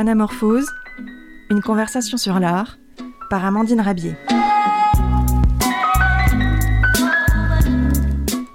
[0.00, 0.72] Anamorphose,
[1.50, 2.78] une conversation sur l'art
[3.28, 4.16] par Amandine Rabier.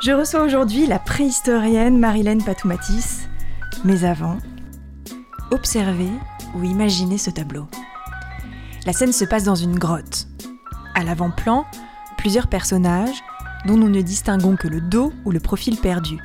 [0.02, 3.27] Je reçois aujourd'hui la préhistorienne Marilène Patoumatis,
[3.84, 4.39] mais avant,
[5.52, 6.09] observez
[6.55, 7.68] ou imaginez ce tableau.
[8.88, 10.27] La scène se passe dans une grotte.
[10.96, 11.68] À l'avant-plan,
[12.18, 13.21] plusieurs personnages
[13.68, 16.18] dont nous ne distinguons que le dos ou le profil perdu.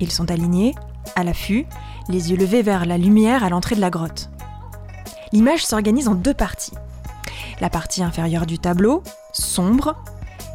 [0.00, 0.74] Ils sont alignés,
[1.16, 1.64] à l'affût,
[2.08, 4.30] les yeux levés vers la lumière à l'entrée de la grotte.
[5.32, 6.74] L'image s'organise en deux parties.
[7.60, 9.02] La partie inférieure du tableau,
[9.32, 9.96] sombre,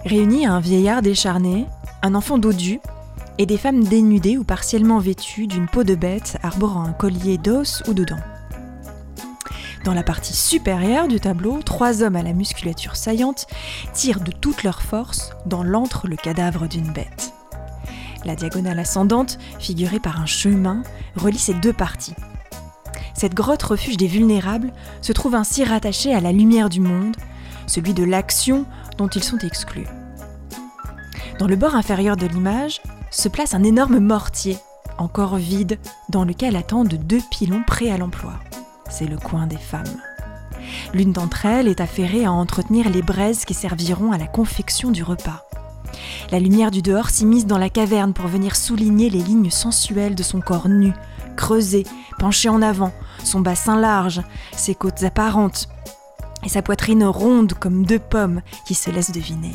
[0.06, 1.66] réunit un vieillard décharné,
[2.02, 2.80] un enfant dodu
[3.38, 7.84] et des femmes dénudées ou partiellement vêtues d'une peau de bête arborant un collier d'os
[7.88, 8.16] ou de dents.
[9.84, 13.48] Dans la partie supérieure du tableau, trois hommes à la musculature saillante
[13.94, 17.37] tirent de toute leur force dans l'antre le cadavre d'une bête.
[18.28, 20.84] La diagonale ascendante, figurée par un chemin,
[21.16, 22.14] relie ces deux parties.
[23.14, 27.16] Cette grotte refuge des vulnérables se trouve ainsi rattachée à la lumière du monde,
[27.68, 28.66] celui de l'action
[28.98, 29.88] dont ils sont exclus.
[31.40, 34.58] Dans le bord inférieur de l'image se place un énorme mortier,
[34.98, 38.34] encore vide, dans lequel attendent deux pilons prêts à l'emploi.
[38.90, 39.86] C'est le coin des femmes.
[40.94, 45.02] L'une d'entre elles est affairée à entretenir les braises qui serviront à la confection du
[45.02, 45.48] repas.
[46.32, 50.24] La lumière du dehors s'immisce dans la caverne pour venir souligner les lignes sensuelles de
[50.24, 50.94] son corps nu,
[51.36, 51.86] creusé,
[52.20, 52.92] penché en avant,
[53.24, 54.22] son bassin large,
[54.52, 55.70] ses côtes apparentes
[56.44, 59.54] et sa poitrine ronde comme deux pommes qui se laissent deviner.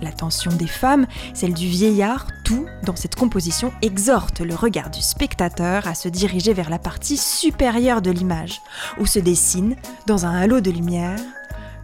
[0.00, 5.88] L'attention des femmes, celle du vieillard, tout dans cette composition exhorte le regard du spectateur
[5.88, 8.60] à se diriger vers la partie supérieure de l'image,
[8.98, 9.74] où se dessine,
[10.06, 11.18] dans un halo de lumière,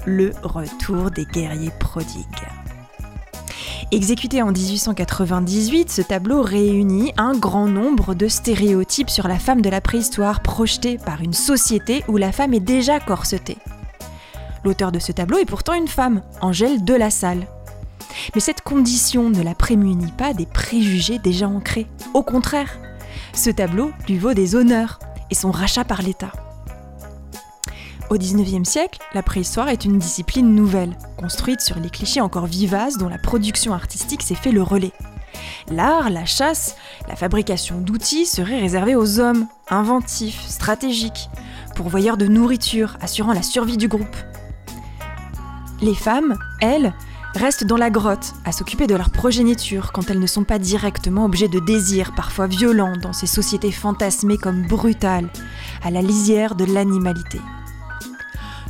[0.06, 2.24] le retour des guerriers prodigues.
[3.90, 9.70] Exécuté en 1898, ce tableau réunit un grand nombre de stéréotypes sur la femme de
[9.70, 13.58] la préhistoire projetés par une société où la femme est déjà corsetée.
[14.64, 16.94] L'auteur de ce tableau est pourtant une femme, Angèle de.
[18.34, 21.86] Mais cette condition ne la prémunit pas des préjugés déjà ancrés.
[22.14, 22.78] Au contraire,
[23.32, 24.98] ce tableau lui vaut des honneurs
[25.30, 26.32] et son rachat par l'État.
[28.10, 32.98] Au XIXe siècle, la préhistoire est une discipline nouvelle, construite sur les clichés encore vivaces
[32.98, 34.92] dont la production artistique s'est fait le relais.
[35.68, 36.76] L'art, la chasse,
[37.08, 41.30] la fabrication d'outils seraient réservés aux hommes, inventifs, stratégiques,
[41.74, 44.16] pourvoyeurs de nourriture, assurant la survie du groupe.
[45.80, 46.92] Les femmes, elles,
[47.34, 51.24] restent dans la grotte à s'occuper de leur progéniture quand elles ne sont pas directement
[51.24, 55.30] objets de désirs parfois violents dans ces sociétés fantasmées comme brutales,
[55.82, 57.40] à la lisière de l'animalité.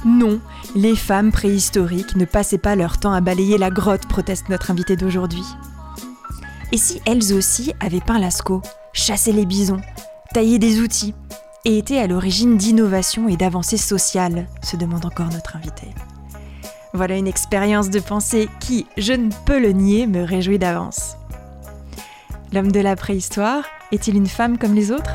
[0.04, 0.38] Non,
[0.74, 4.96] les femmes préhistoriques ne passaient pas leur temps à balayer la grotte, proteste notre invité
[4.96, 5.44] d'aujourd'hui.
[6.72, 9.80] Et si elles aussi avaient peint Lascaux, chassé les bisons,
[10.34, 11.14] taillé des outils,
[11.64, 15.88] et étaient à l'origine d'innovations et d'avancées sociales, se demande encore notre invité.
[16.92, 21.16] Voilà une expérience de pensée qui, je ne peux le nier, me réjouit d'avance.
[22.52, 25.10] L'homme de la préhistoire est-il une femme comme les autres?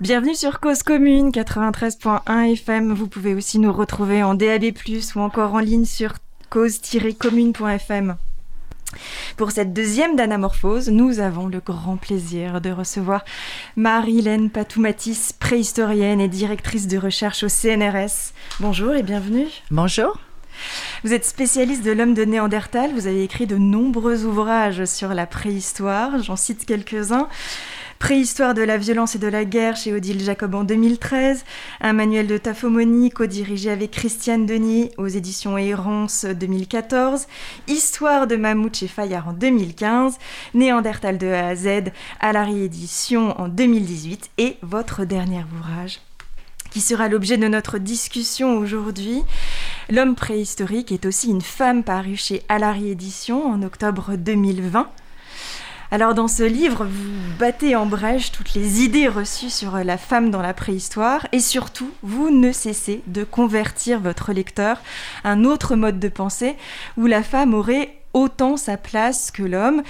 [0.00, 2.92] Bienvenue sur Cause Commune 93.1 FM.
[2.94, 4.66] Vous pouvez aussi nous retrouver en DAB+,
[5.16, 6.12] ou encore en ligne sur
[6.50, 8.16] cause-commune.fm.
[9.36, 13.24] Pour cette deuxième d'anamorphose, nous avons le grand plaisir de recevoir
[13.74, 18.32] Marie-Hélène Patoumatis, préhistorienne et directrice de recherche au CNRS.
[18.60, 19.48] Bonjour et bienvenue.
[19.72, 20.16] Bonjour.
[21.02, 25.26] Vous êtes spécialiste de l'homme de Néandertal, vous avez écrit de nombreux ouvrages sur la
[25.26, 27.28] préhistoire, j'en cite quelques-uns.
[27.98, 31.44] Préhistoire de la violence et de la guerre chez Odile Jacob en 2013,
[31.80, 37.26] un manuel de taphomonie co-dirigé avec Christiane Denis aux éditions Errance 2014,
[37.66, 40.16] Histoire de mammouth chez Fayard en 2015,
[40.54, 46.00] Néandertal de A à Z à la réédition en 2018 et votre dernier ouvrage
[46.70, 49.22] qui sera l'objet de notre discussion aujourd'hui.
[49.88, 54.86] L'homme préhistorique est aussi une femme parue chez Alary Édition en octobre 2020.
[55.90, 60.30] Alors dans ce livre, vous battez en brèche toutes les idées reçues sur la femme
[60.30, 64.82] dans la préhistoire et surtout, vous ne cessez de convertir votre lecteur
[65.24, 66.56] à un autre mode de pensée
[66.98, 69.82] où la femme aurait autant sa place que l'homme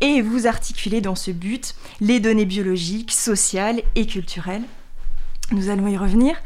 [0.00, 4.64] et vous articulez dans ce but les données biologiques, sociales et culturelles.
[5.50, 6.36] Nous allons y revenir.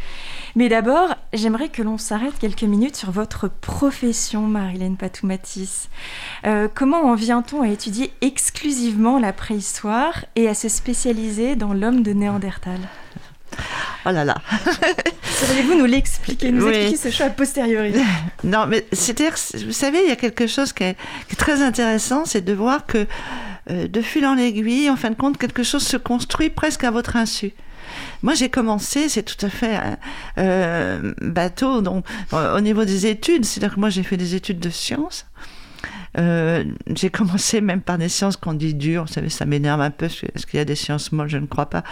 [0.56, 5.88] Mais d'abord, j'aimerais que l'on s'arrête quelques minutes sur votre profession, Marilène Patoumatis.
[6.46, 12.04] Euh, comment en vient-on à étudier exclusivement la préhistoire et à se spécialiser dans l'homme
[12.04, 12.78] de Néandertal?
[14.06, 14.36] Oh là là
[15.22, 17.92] Sauriez-vous nous l'expliquer, nous expliquer ce choix a posteriori?
[18.44, 19.34] Non, mais c'est-à-dire,
[19.66, 20.94] vous savez, il y a quelque chose qui est,
[21.26, 23.06] qui est très intéressant, c'est de voir que
[23.68, 27.16] de fil en aiguille, en fin de compte, quelque chose se construit presque à votre
[27.16, 27.54] insu.
[28.22, 29.78] Moi, j'ai commencé, c'est tout à fait
[31.20, 35.26] bateau, donc, au niveau des études, c'est-à-dire que moi, j'ai fait des études de sciences.
[36.18, 36.64] Euh,
[36.94, 40.06] j'ai commencé même par des sciences qu'on dit dures, vous savez, ça m'énerve un peu,
[40.06, 41.82] est-ce qu'il y a des sciences molles, je ne crois pas.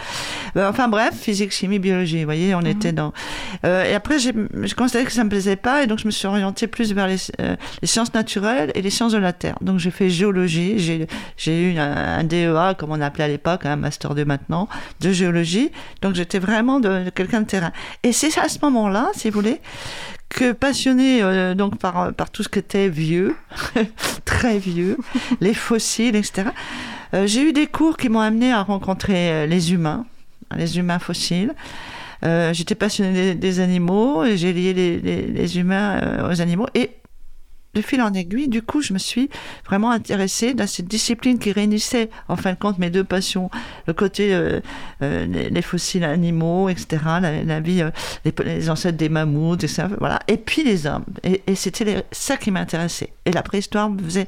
[0.57, 2.67] Euh, enfin bref, physique, chimie, biologie, vous voyez, on mhm.
[2.67, 3.13] était dans...
[3.65, 4.33] Euh, et après, j'ai
[4.75, 7.07] constaté que ça ne me plaisait pas, et donc je me suis orientée plus vers
[7.07, 9.57] les, les, sciences naturelles et les sciences de la Terre.
[9.61, 10.79] Donc j'ai fait géologie,
[11.37, 14.67] j'ai eu un, DEA, comme on appelait à l'époque, un Master 2 maintenant,
[15.01, 15.71] de géologie.
[16.01, 17.71] Donc j'étais vraiment de, de quelqu'un de terrain.
[18.03, 19.59] Et c'est à ce moment-là, si vous voulez,
[20.33, 23.35] que passionné euh, donc par, par tout ce qui était vieux,
[24.25, 24.97] très vieux,
[25.41, 26.49] les fossiles, etc.
[27.13, 30.05] Euh, j'ai eu des cours qui m'ont amené à rencontrer euh, les humains,
[30.55, 31.53] les humains fossiles.
[32.53, 36.67] J'étais passionné des, animaux et j'ai lié les, les, humains aux animaux.
[36.73, 36.91] Et
[37.73, 39.29] de fil en aiguille, du coup, je me suis
[39.65, 43.49] vraiment intéressée dans cette discipline qui réunissait, en fin de compte, mes deux passions,
[43.87, 44.59] le côté euh,
[45.01, 47.89] euh, les, fossiles animaux, etc., la, vie, euh,
[48.43, 51.05] les, ancêtres des mammouths, etc., voilà, et puis les hommes.
[51.23, 53.13] Et, et c'était ça qui m'intéressait.
[53.25, 54.27] Et la préhistoire me faisait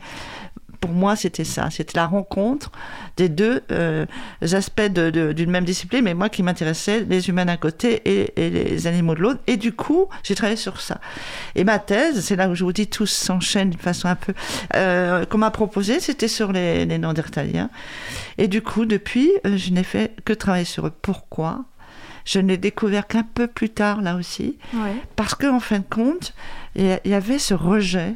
[0.85, 1.69] pour moi, c'était ça.
[1.71, 2.71] C'était la rencontre
[3.17, 4.05] des deux euh,
[4.51, 9.15] aspects d'une même discipline, mais moi qui m'intéressais, les humains d'un côté et, les animaux
[9.15, 9.39] de l'autre.
[9.47, 10.99] Et du coup, j'ai travaillé sur ça.
[11.55, 14.35] Et ma thèse, c'est là où je vous dis, tout s'enchaîne d'une façon un peu...
[14.75, 17.71] Euh, qu'on m'a proposé, c'était sur les, les Néandertaliens.
[18.37, 20.93] Et du coup, depuis, euh, je n'ai fait que travailler sur eux.
[21.01, 21.65] Pourquoi?
[22.25, 24.57] Je n'ai découvert qu'un peu plus tard, là aussi,
[25.15, 26.33] parce qu'en en fin de compte,
[26.75, 28.15] il y avait ce rejet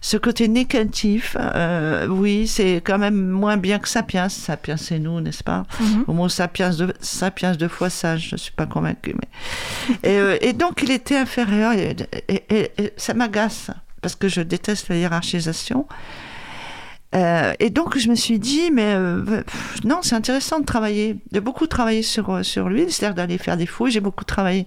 [0.00, 4.28] ce côté négatif, euh, oui, c'est quand même moins bien que Sapiens.
[4.28, 6.04] Sapiens, c'est nous, n'est-ce pas mhm.
[6.06, 9.14] Au moins Sapiens, de, Sapiens deux fois sage, je ne suis pas convaincue.
[9.14, 9.98] Mais...
[10.06, 11.96] Euh, et, donc, il était inférieur, et,
[12.28, 15.86] et ça m'agace, parce que je déteste la hiérarchisation.
[17.14, 19.42] Euh, et donc je me suis dit, mais euh,
[19.84, 23.56] non, c'est intéressant de travailler, de beaucoup travailler sur, euh, sur lui, c'est-à-dire d'aller faire
[23.56, 23.90] des fouilles.
[23.90, 24.66] J'ai beaucoup travaillé,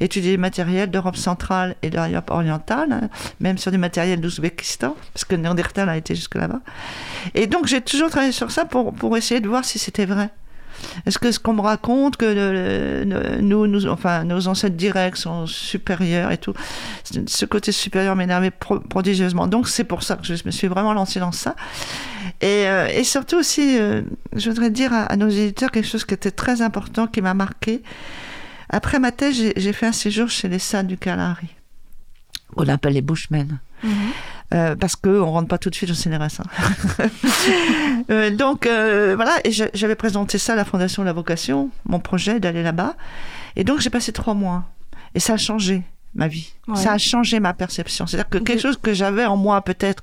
[0.00, 3.08] étudié les matériels d'Europe centrale et d'Europe orientale, hein,
[3.40, 6.60] même sur des matériels d'Ouzbékistan, parce que Néandertal a été jusque là-bas.
[7.34, 10.30] Et donc j'ai toujours travaillé sur ça pour, pour essayer de voir si c'était vrai.
[11.06, 13.04] Est-ce que ce qu'on me raconte, que
[13.40, 16.54] nous, nous, enfin, nos ancêtres directs sont supérieurs et tout,
[17.26, 19.46] ce côté supérieur m'énervait prodigieusement.
[19.46, 21.54] Donc c'est pour ça que je me suis vraiment lancée dans ça.
[22.40, 24.02] Et, euh, et surtout aussi, euh,
[24.34, 27.82] je voudrais dire à, nos éditeurs quelque chose qui était très important, qui m'a marqué.
[28.68, 31.48] Après ma thèse, j'ai fait un séjour chez les Sades du Kalahari.
[32.56, 33.58] On l'appelle les Bushmen.
[33.84, 33.90] Mm-hmm.
[34.54, 36.40] Euh, parce qu'on ne rentre pas tout de suite au CNRS.
[36.40, 37.04] Hein.
[38.10, 42.00] euh, donc euh, voilà, et j'avais présenté ça à la Fondation de la Vocation, mon
[42.00, 42.96] projet d'aller là-bas.
[43.56, 44.64] Et donc j'ai passé trois mois.
[45.14, 45.82] Et ça a changé
[46.14, 46.54] ma vie.
[46.74, 48.06] Ça a changé ma perception.
[48.06, 50.02] C'est-à-dire que quelque chose que j'avais en moi, peut-être,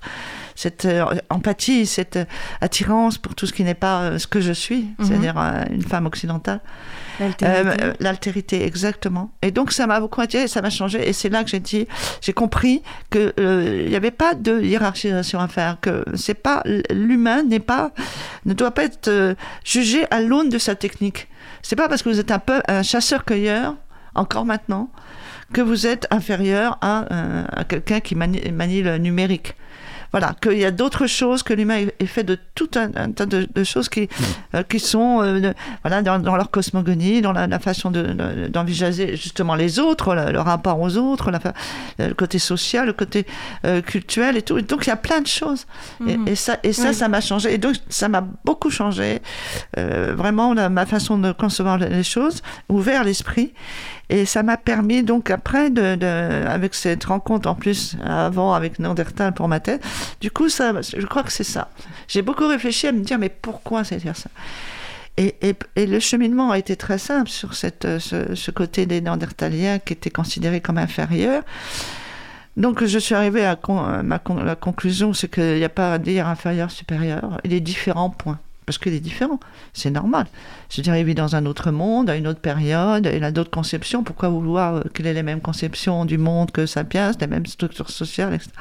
[0.54, 2.20] cette euh, empathie, cette
[2.62, 5.06] attirance pour tout ce qui n'est pas ce que je suis, mhm.
[5.06, 5.38] c'est-à-dire
[5.72, 6.62] une femme occidentale,
[7.22, 8.66] euh, l'altérité.
[8.66, 9.32] exactement.
[9.42, 11.08] Et donc ça m'a beaucoup attiré, ça m'a changé.
[11.08, 11.88] Et c'est là que j'ai dit,
[12.22, 16.64] j'ai compris que euh, il n'y avait pas de hiérarchisation à faire, que c'est pas
[16.90, 17.92] l'humain n'est pas,
[18.46, 21.28] ne doit pas être euh, jugé à l'aune de sa technique.
[21.62, 23.76] C'est pas parce que vous êtes un peu un chasseur-cueilleur
[24.14, 24.90] encore maintenant
[25.54, 27.06] que vous êtes inférieur à,
[27.52, 29.56] à quelqu'un qui manie le numérique
[30.16, 33.64] voilà, qu'il y a d'autres choses, que l'humain est fait de tout un, tas de,
[33.66, 34.08] choses qui,
[34.54, 35.52] euh, qui sont euh,
[35.84, 41.34] voilà, dans, leur cosmogonie, dans la, façon d'envisager justement les autres, le, rapport aux autres,
[42.00, 43.26] le côté social, le côté
[43.66, 44.62] euh, culturel et tout.
[44.62, 45.66] donc il y a plein de choses.
[46.08, 46.34] Et, mhm.
[46.38, 47.54] ça, et ça, ça m'a changé.
[47.54, 49.22] Et donc ça m'a beaucoup changé.
[49.76, 53.52] vraiment, ma façon de concevoir les choses, ouvert l'esprit.
[54.10, 59.34] Et ça m'a permis donc après, de, avec cette rencontre en plus avant avec Néandertal
[59.34, 59.84] pour ma tête,
[60.22, 61.70] du coup ça, je crois que c'est ça.
[62.08, 64.30] J'ai beaucoup réfléchi à me dire mais pourquoi c'est dire ça?
[65.18, 65.36] Et,
[65.78, 70.10] et, le cheminement a été très simple sur cette, ce, côté des Néandertaliens qui étaient
[70.10, 71.42] considérés comme inférieurs.
[72.58, 73.58] Donc je suis arrivée à,
[74.04, 78.10] ma, la conclusion, c'est qu'il n'y a pas à dire inférieur, supérieur, il a différents
[78.10, 79.40] points parce qu'il est différent.
[79.74, 80.28] C'est normal.
[80.70, 83.32] Je veux dire, il vit dans un autre monde, à une autre période, il a
[83.32, 84.04] d'autres conceptions.
[84.04, 88.34] Pourquoi vouloir qu'il ait les mêmes conceptions du monde que Sapiens, les mêmes structures sociales,
[88.34, 88.52] etc.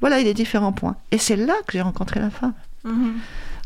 [0.00, 0.96] Voilà, il est différents points.
[1.10, 2.54] Et c'est là que j'ai rencontré la femme.
[2.86, 3.12] Mm-hmm.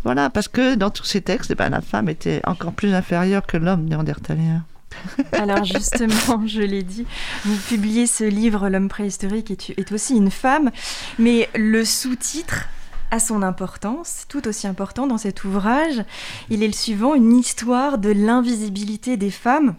[0.04, 3.46] Voilà, parce que dans tous ces textes, eh ben, la femme était encore plus inférieure
[3.46, 4.64] que l'homme néandertalien.
[5.32, 7.06] Alors justement, je l'ai dit,
[7.44, 10.70] vous publiez ce livre, L'homme préhistorique est, est aussi une femme,
[11.18, 12.66] mais le sous-titre
[13.10, 16.04] a son importance, tout aussi important dans cet ouvrage.
[16.48, 19.74] Il est le suivant, une histoire de l'invisibilité des femmes.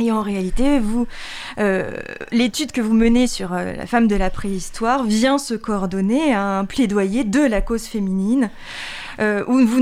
[0.00, 1.06] Et en réalité, vous,
[1.58, 1.92] euh,
[2.32, 6.42] l'étude que vous menez sur euh, la femme de la préhistoire vient se coordonner à
[6.42, 8.50] un plaidoyer de la cause féminine,
[9.20, 9.78] euh, où vous,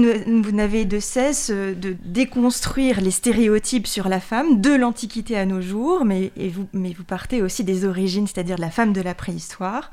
[0.52, 6.04] n'avez de cesse de déconstruire les stéréotypes sur la femme de l'Antiquité à nos jours,
[6.04, 9.90] mais, vous, mais vous partez aussi des origines, c'est-à-dire de la femme de la préhistoire.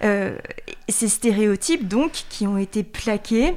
[0.00, 3.52] ces stéréotypes, donc, qui ont été plaqués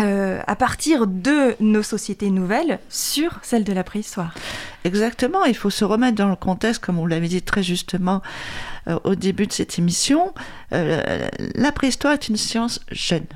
[0.00, 4.34] euh, à partir de nos sociétés nouvelles sur celles de la préhistoire.
[4.84, 8.22] Exactement, il faut se remettre dans le contexte, comme vous l'avez dit très justement
[8.88, 10.32] euh, au début de cette émission.
[10.72, 13.26] Euh, la préhistoire est une science jeune.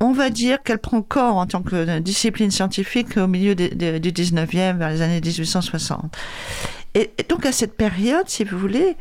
[0.00, 4.78] on va dire qu'elle prend corps en tant que discipline scientifique au milieu du 19e,
[4.78, 6.16] vers les années 1860.
[6.94, 8.96] et donc à cette période, si vous voulez,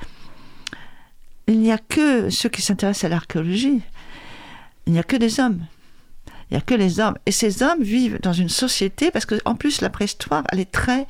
[1.48, 3.82] il n'y a que ceux qui s'intéressent à l'archéologie
[4.90, 5.68] il n'y a que des hommes.
[6.50, 7.16] Il n'y a que les hommes.
[7.28, 11.06] Et ces hommes vivent dans une société, parce qu'en plus, la préhistoire, elle est très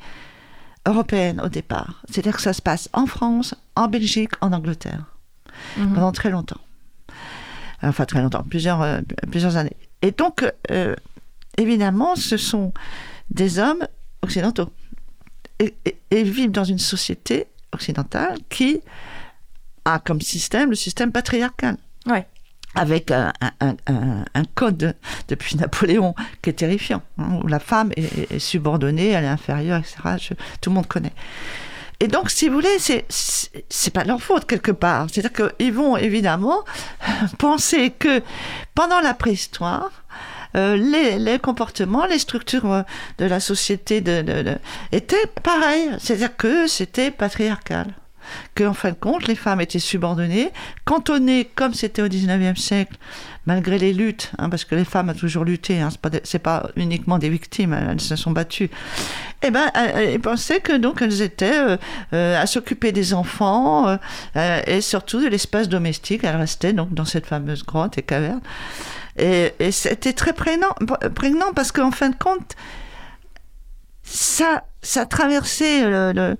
[0.86, 2.02] européenne au départ.
[2.10, 5.16] C'est-à-dire que ça se passe en France, en Belgique, en Angleterre,
[5.78, 5.94] mhm.
[5.94, 6.60] pendant très longtemps.
[7.82, 9.78] Enfin, très longtemps, plusieurs, euh, plusieurs années.
[10.02, 10.94] Et donc, euh,
[11.56, 12.74] évidemment, ce sont
[13.30, 13.86] des hommes
[14.20, 14.70] occidentaux.
[15.58, 15.74] Et,
[16.10, 18.80] et, vivent dans une société occidentale qui
[19.86, 21.78] a comme système le système patriarcal.
[22.04, 22.26] Ouais
[22.74, 23.32] avec un,
[24.54, 24.94] code
[25.28, 30.34] depuis Napoléon qui est terrifiant, hein, où la femme est, subordonnée, elle est inférieure, etc.
[30.60, 31.12] tout le monde connaît.
[32.02, 33.04] Et donc, si vous voulez, c'est
[33.68, 35.08] c'est pas leur faute quelque part.
[35.10, 36.64] C'est-à-dire qu'ils vont évidemment
[37.38, 38.22] penser que
[38.74, 39.90] pendant la préhistoire,
[40.56, 42.84] euh, les, comportements, les structures
[43.18, 44.56] de la société de,
[44.92, 45.90] étaient pareils.
[45.98, 47.86] C'est-à-dire que c'était patriarcal
[48.54, 50.50] qu'en fin de compte, les femmes étaient subordonnées,
[50.84, 52.96] cantonnées comme c'était au 19e siècle,
[53.46, 55.88] malgré les luttes, hein, parce que les femmes ont toujours lutté, hein,
[56.24, 58.70] c'est pas, pas uniquement des victimes, elles se sont battues.
[59.42, 61.76] Eh ben, elles pensaient que donc elles étaient euh,
[62.12, 63.96] euh, à s'occuper des enfants
[64.36, 66.24] euh, et surtout de l'espace domestique.
[66.24, 68.40] Elles restaient donc dans cette fameuse grotte et caverne.
[69.16, 70.74] Et, et c'était très prégnant,
[71.14, 72.54] prégnant parce qu'en fin de compte,
[74.12, 76.34] ça, ça a traversé euh,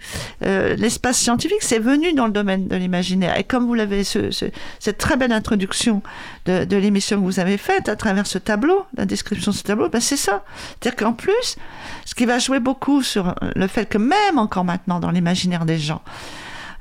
[0.77, 3.39] l'espace scientifique, c'est venu dans le domaine de l'imaginaire.
[3.39, 6.03] Et comme vous l'avez, cette très belle introduction
[6.47, 9.89] de, l'émission que vous avez faite à travers ce tableau, la description de ce tableau,
[9.89, 10.43] ben c'est ça.
[10.81, 11.57] C'est-à-dire qu'en plus,
[12.05, 15.79] ce qui va jouer beaucoup sur le fait que même encore maintenant dans l'imaginaire des
[15.79, 16.03] gens,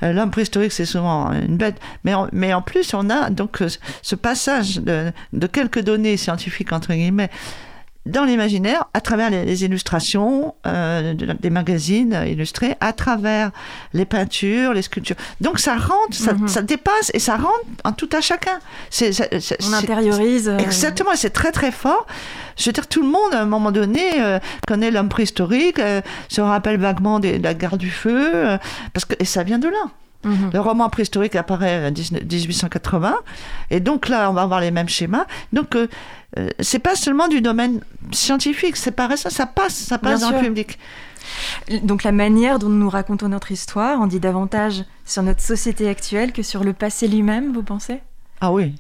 [0.02, 1.80] euh, l'homme préhistorique, c'est souvent une bête.
[2.04, 3.70] Mais en, mais en plus, on a donc euh,
[4.02, 7.30] ce passage de, de quelques données scientifiques, entre guillemets,
[8.06, 13.52] dans l'imaginaire, à travers les, illustrations euh, des magazines illustrés, à travers
[13.94, 15.16] les peintures, les sculptures.
[15.42, 16.66] Donc ça rentre, ça, mhm.
[16.66, 18.60] dépasse et ça rentre en tout à chacun.
[19.02, 20.50] On intériorise.
[20.50, 22.08] Euh, Exactement, c'est très très fort.
[22.58, 25.80] Je veux dire, tout le monde, à un moment donné, euh, connaît l'homme préhistorique,
[26.28, 28.58] se rappelle vaguement de la guerre du feu,
[28.94, 29.92] parce que, et ça vient de là.
[30.24, 30.50] Mhm.
[30.54, 33.16] Le roman préhistorique apparaît en 1880,
[33.72, 35.26] et donc là, on va avoir les mêmes schémas.
[35.54, 35.88] Donc, euh,
[36.38, 37.80] euh, c'est pas seulement du domaine
[38.12, 40.78] scientifique, c'est pareil, ça, ça passe, ça passe dans le public.
[41.84, 46.32] Donc la manière dont nous racontons notre histoire en dit davantage sur notre société actuelle
[46.32, 48.02] que sur le passé lui-même, vous pensez?
[48.42, 48.76] Ah oui,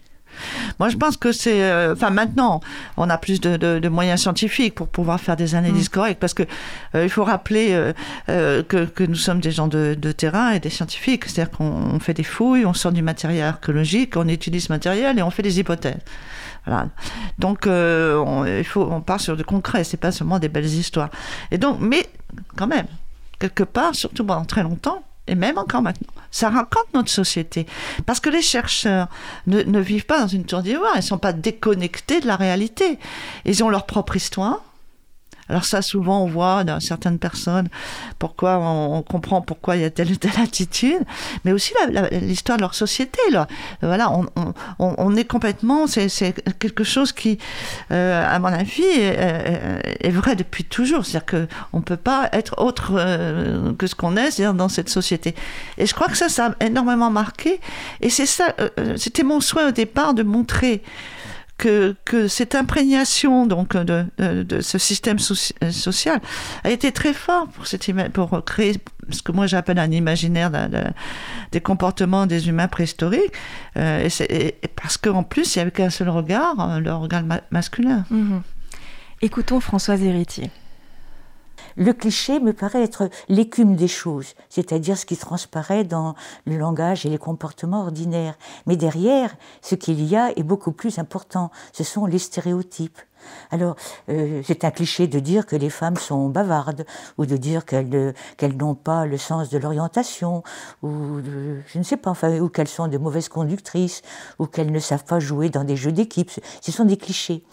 [0.79, 1.63] moi, je pense que c'est.
[1.63, 2.62] Euh, enfin, maintenant,
[2.98, 5.93] on a plus de, moyens scientifiques pour pouvoir faire des analyses mm.
[5.93, 6.43] correctes, parce que
[6.96, 7.93] euh, il faut rappeler
[8.29, 11.25] euh, que, nous sommes des gens de, terrain et des scientifiques.
[11.25, 15.22] C'est-à-dire qu'on fait des fouilles, on sort du matériel archéologique, on utilise ce matériel et
[15.22, 16.01] on fait des hypothèses.
[16.65, 16.88] Voilà.
[17.38, 21.10] Donc, on, il faut, on part sur du concret, c'est pas seulement des belles histoires.
[21.51, 22.08] Et donc, mais
[22.55, 22.88] quand même,
[23.39, 26.08] quelque part, surtout pendant très longtemps, et même encore maintenant.
[26.31, 27.65] Ça raconte notre société.
[28.05, 29.07] Parce que les chercheurs
[29.48, 32.36] ne, ne vivent pas dans une tour d'ivoire, ils ne sont pas déconnectés de la
[32.36, 33.00] réalité.
[33.45, 34.62] Ils ont leur propre histoire,
[35.50, 37.70] alors ça, souvent, on voit dans certaines personnes
[38.20, 41.01] pourquoi on, comprend pourquoi il y a telle ou telle attitude,
[41.44, 41.74] mais aussi
[42.12, 43.20] l'histoire de leur société.
[43.32, 43.48] Là.
[43.82, 44.12] Voilà,
[44.79, 47.39] on, est complètement, c'est quelque chose qui,
[47.91, 51.06] euh, à mon avis, est, vrai depuis toujours.
[51.06, 54.89] C'est-à-dire qu'on ne peut pas être autre euh, que ce qu'on est, c'est-à-dire dans cette
[54.89, 55.34] société.
[55.77, 57.60] Et je crois que ça, ça a énormément marqué.
[58.01, 60.84] Et c'est ça, euh, c'était mon souhait au départ de montrer
[61.60, 64.06] que, cette imprégnation donc de,
[64.62, 65.18] ce système
[65.63, 66.20] euh, social
[66.63, 68.78] a été très fort pour, cette, pour créer
[69.10, 70.51] ce que moi j'appelle un imaginaire
[71.51, 73.34] des comportements des humains préhistoriques,
[73.78, 78.06] euh, et, parce qu'en plus il n'y avait qu'un seul regard, euh, le regard masculin.
[78.10, 78.42] Mhm.
[79.22, 80.50] Écoutons Françoise Héritier.
[81.79, 86.13] Le cliché me paraît être l'écume des choses, c'est-à-dire ce qui transparaît dans
[86.45, 88.38] le langage et les comportements ordinaires.
[88.67, 91.51] Mais derrière, ce qu'il y a est beaucoup plus important.
[91.71, 93.00] Ce sont les stéréotypes.
[93.51, 93.75] Alors,
[94.09, 96.86] euh, c'est un cliché de dire que les femmes sont bavardes,
[97.17, 100.43] ou de dire qu'elles qu'elles n'ont pas le sens de l'orientation,
[100.83, 101.19] ou
[101.67, 104.01] je ne sais pas, enfin, ou qu'elles sont de mauvaises conductrices,
[104.39, 106.31] ou qu'elles ne savent pas jouer dans des jeux d'équipe.
[106.62, 107.43] Ce sont des clichés.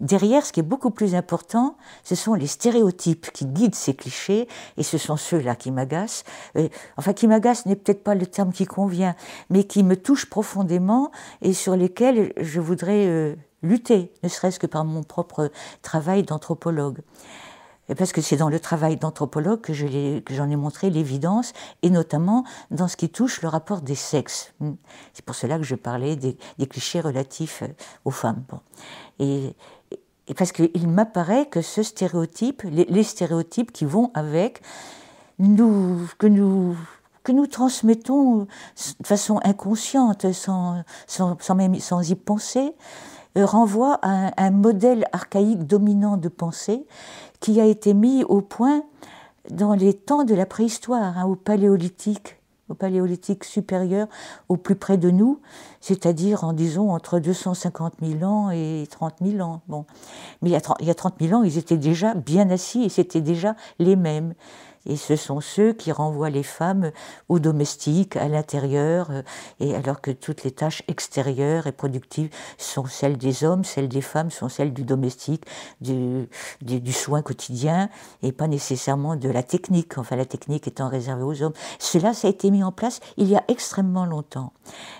[0.00, 4.46] Derrière, ce qui est beaucoup plus important, ce sont les stéréotypes qui guident ces clichés,
[4.76, 6.24] et ce sont ceux-là qui m'agacent.
[6.56, 9.14] Euh, enfin, qui m'agacent n'est peut-être pas le terme qui convient,
[9.48, 14.66] mais qui me touchent profondément et sur lesquels je voudrais euh, lutter, ne serait-ce que
[14.66, 15.50] par mon propre
[15.82, 17.00] travail d'anthropologue.
[17.96, 22.88] Parce que c'est dans le travail d'anthropologue que, j'en ai, montré l'évidence, et notamment dans
[22.88, 24.52] ce qui touche le rapport des sexes.
[25.12, 26.36] C'est pour cela que je parlais des,
[26.66, 27.68] clichés relatifs euh,
[28.04, 28.42] aux femmes.
[29.20, 29.54] Et,
[30.36, 34.60] parce qu'il m'apparaît que ce stéréotype, les, stéréotypes qui vont avec,
[35.38, 36.76] nous, que nous
[37.22, 38.46] que nous transmettons
[39.00, 45.66] de façon inconsciente, sans, sans, même, sans y penser, euh, renvoie à un, modèle archaïque
[45.66, 46.86] dominant de pensée
[47.40, 48.82] qui a été mis au point
[49.50, 52.38] dans les temps de la préhistoire, hein, au paléolithique,
[52.68, 54.08] au paléolithique supérieur,
[54.48, 55.40] au plus près de nous,
[55.80, 59.60] c'est-à-dire en disons entre 250 000 ans et 30 000 ans.
[59.68, 59.84] Bon.
[60.42, 62.50] Mais il y, a 30, il y a 30 000 ans, ils étaient déjà bien
[62.50, 64.34] assis et c'était déjà les mêmes.
[64.86, 66.92] Et ce sont ceux qui renvoient les femmes
[67.28, 69.22] au domestique, à l'intérieur, euh,
[69.60, 74.00] et alors que toutes les tâches extérieures et productives sont celles des hommes, celles des
[74.00, 75.44] femmes sont celles du domestique,
[75.80, 76.28] du,
[76.62, 77.90] du, soin quotidien,
[78.22, 81.54] et pas nécessairement de la technique, enfin la technique étant réservée aux hommes.
[81.78, 84.52] Cela, ça a été mis en place il y a extrêmement longtemps.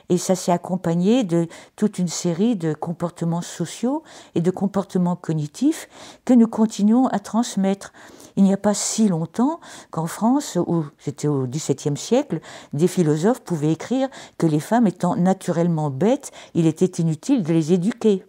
[0.08, 4.02] Et ça s'est accompagné de toute une série de comportements sociaux
[4.34, 5.88] et de comportements cognitifs
[6.24, 7.92] que nous continuons à transmettre
[8.36, 9.60] il n'y a pas si longtemps
[9.90, 12.40] qu'en France, où c'était au XVIIe siècle,
[12.72, 17.72] des philosophes pouvaient écrire que les femmes étant naturellement bêtes, il était inutile de les
[17.72, 18.24] éduquer.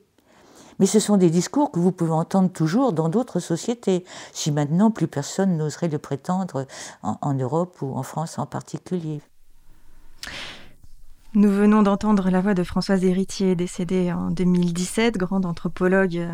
[0.80, 4.92] Mais ce sont des discours que vous pouvez entendre toujours dans d'autres sociétés, si maintenant
[4.92, 6.66] plus personne n'oserait le prétendre
[7.02, 9.22] en, Europe ou en France en particulier.
[11.34, 16.28] Nous venons d'entendre la voix de Françoise Héritier, décédée en 2017, grande anthropologue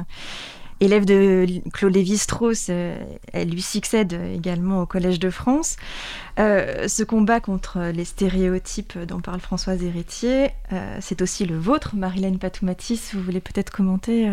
[0.83, 2.95] élève de Claude Lévi-Strauss, euh,
[3.31, 5.77] elle lui succède également au Collège de France.
[6.39, 11.95] Euh, ce combat contre les stéréotypes dont parle Françoise Héritier, euh, c'est aussi le vôtre,
[11.95, 13.11] Marilène Patoumatis.
[13.13, 14.29] Vous voulez peut-être commenter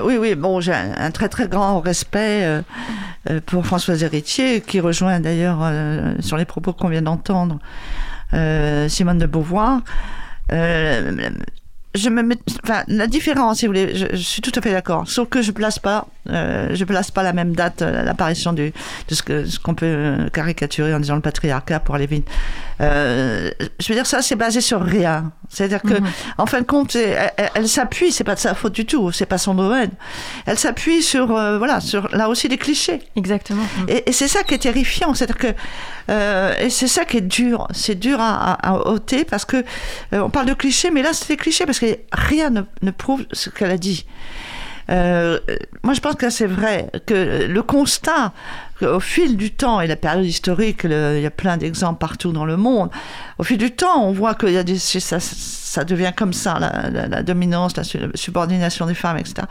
[0.00, 2.62] Oui, oui, bon, j'ai un, très très grand respect
[3.44, 5.70] pour Françoise Héritier, qui rejoint d'ailleurs
[6.20, 7.58] sur les propos qu'on vient d'entendre
[8.32, 9.82] Simone de Beauvoir
[11.96, 15.08] je me mets, enfin, la différence, si vous voulez, je, suis tout à fait d'accord.
[15.08, 18.72] Sauf que je place pas, euh, je place pas la même date, euh, l'apparition de
[19.10, 22.26] ce qu'on peut euh, caricaturer en disant le patriarcat pour aller vite.
[22.80, 25.32] Euh, je veux dire, ça, c'est basé sur rien.
[25.48, 26.06] C'est-à-dire que, mhm.
[26.38, 29.26] en fin de compte, elle, elle, s'appuie, c'est pas de sa faute du tout, c'est
[29.26, 29.90] pas son domaine.
[30.44, 33.00] Elle s'appuie sur, voilà, sur là aussi des clichés.
[33.16, 33.64] Exactement.
[33.88, 35.54] Et, et c'est ça qui est terrifiant, c'est-à-dire que,
[36.62, 39.64] et c'est ça qui est dur, c'est dur à, à, ôter parce que
[40.12, 43.50] on parle de clichés, mais là, c'est des clichés parce que rien ne, prouve ce
[43.50, 44.06] qu'elle a dit.
[44.90, 45.38] Euh,
[45.82, 48.32] moi, je pense que c'est vrai, que le constat
[48.82, 52.44] au fil du temps, et la période historique, il y a plein d'exemples partout dans
[52.44, 52.90] le monde,
[53.38, 57.22] au fil du temps, on voit que y a des, ça, devient comme ça, la,
[57.22, 57.84] dominance, la
[58.14, 59.46] subordination des femmes, etc.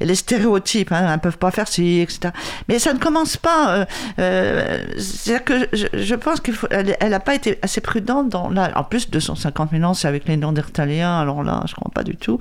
[0.00, 2.32] Et les stéréotypes, hein, elles ne peuvent pas faire ci, etc.
[2.68, 3.70] Mais ça ne commence pas.
[3.70, 3.84] Euh,
[4.18, 8.48] euh, c'est-à-dire que je, pense qu'elle n'a pas été assez prudente dans.
[8.48, 11.76] Là, en plus, 250 000 ans, c'est avec les noms d'Irtaliens, alors là, je ne
[11.76, 12.40] crois pas du tout.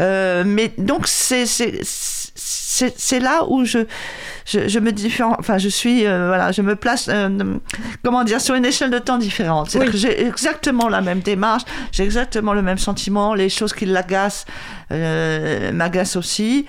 [0.00, 1.46] Euh, mais donc, c'est
[2.36, 3.78] c'est là où je,
[4.44, 7.58] je, me différen, enfin, je suis, euh, voilà, je me place, euh,
[8.04, 9.76] comment dire, sur une échelle de temps différente.
[9.94, 14.44] J'ai exactement la même démarche, j'ai exactement le même sentiment, les choses qui l'agacent
[14.92, 16.66] euh, m'agacent aussi.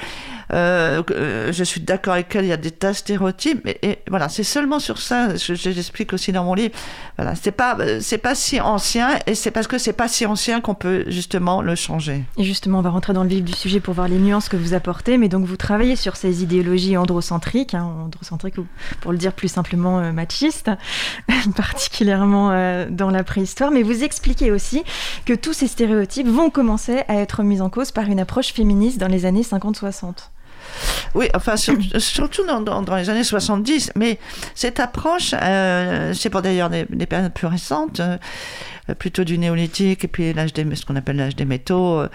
[0.53, 3.99] Euh, euh, je suis d'accord avec elle, il y a des tas de stéréotypes, et,
[4.09, 6.73] voilà, c'est seulement sur ça, je, j'explique aussi dans mon livre,
[7.17, 10.61] voilà, c'est pas, c'est pas si ancien, et c'est parce que c'est pas si ancien
[10.61, 12.23] qu'on peut justement le changer.
[12.37, 14.57] Et justement, on va rentrer dans le vif du sujet pour voir les nuances que
[14.57, 18.65] vous apportez, mais donc vous travaillez sur ces idéologies androcentriques, hein, androcentriques ou
[19.01, 20.71] pour le dire plus simplement euh, machistes,
[21.55, 22.37] particulièrement
[22.89, 24.83] dans la préhistoire, mais vous expliquez aussi
[25.25, 28.99] que tous ces stéréotypes vont commencer à être mis en cause par une approche féministe
[28.99, 30.29] dans les années 50-60.
[31.15, 31.55] Oui, enfin,
[31.97, 33.91] surtout dans, dans, les années 70.
[33.95, 34.19] Mais
[34.55, 38.01] cette approche, euh, c'est pour d'ailleurs des, des, périodes plus récentes.
[38.89, 42.09] Euh, plutôt du néolithique et puis l'âge des, ce qu'on appelle l'âge des métaux, euh,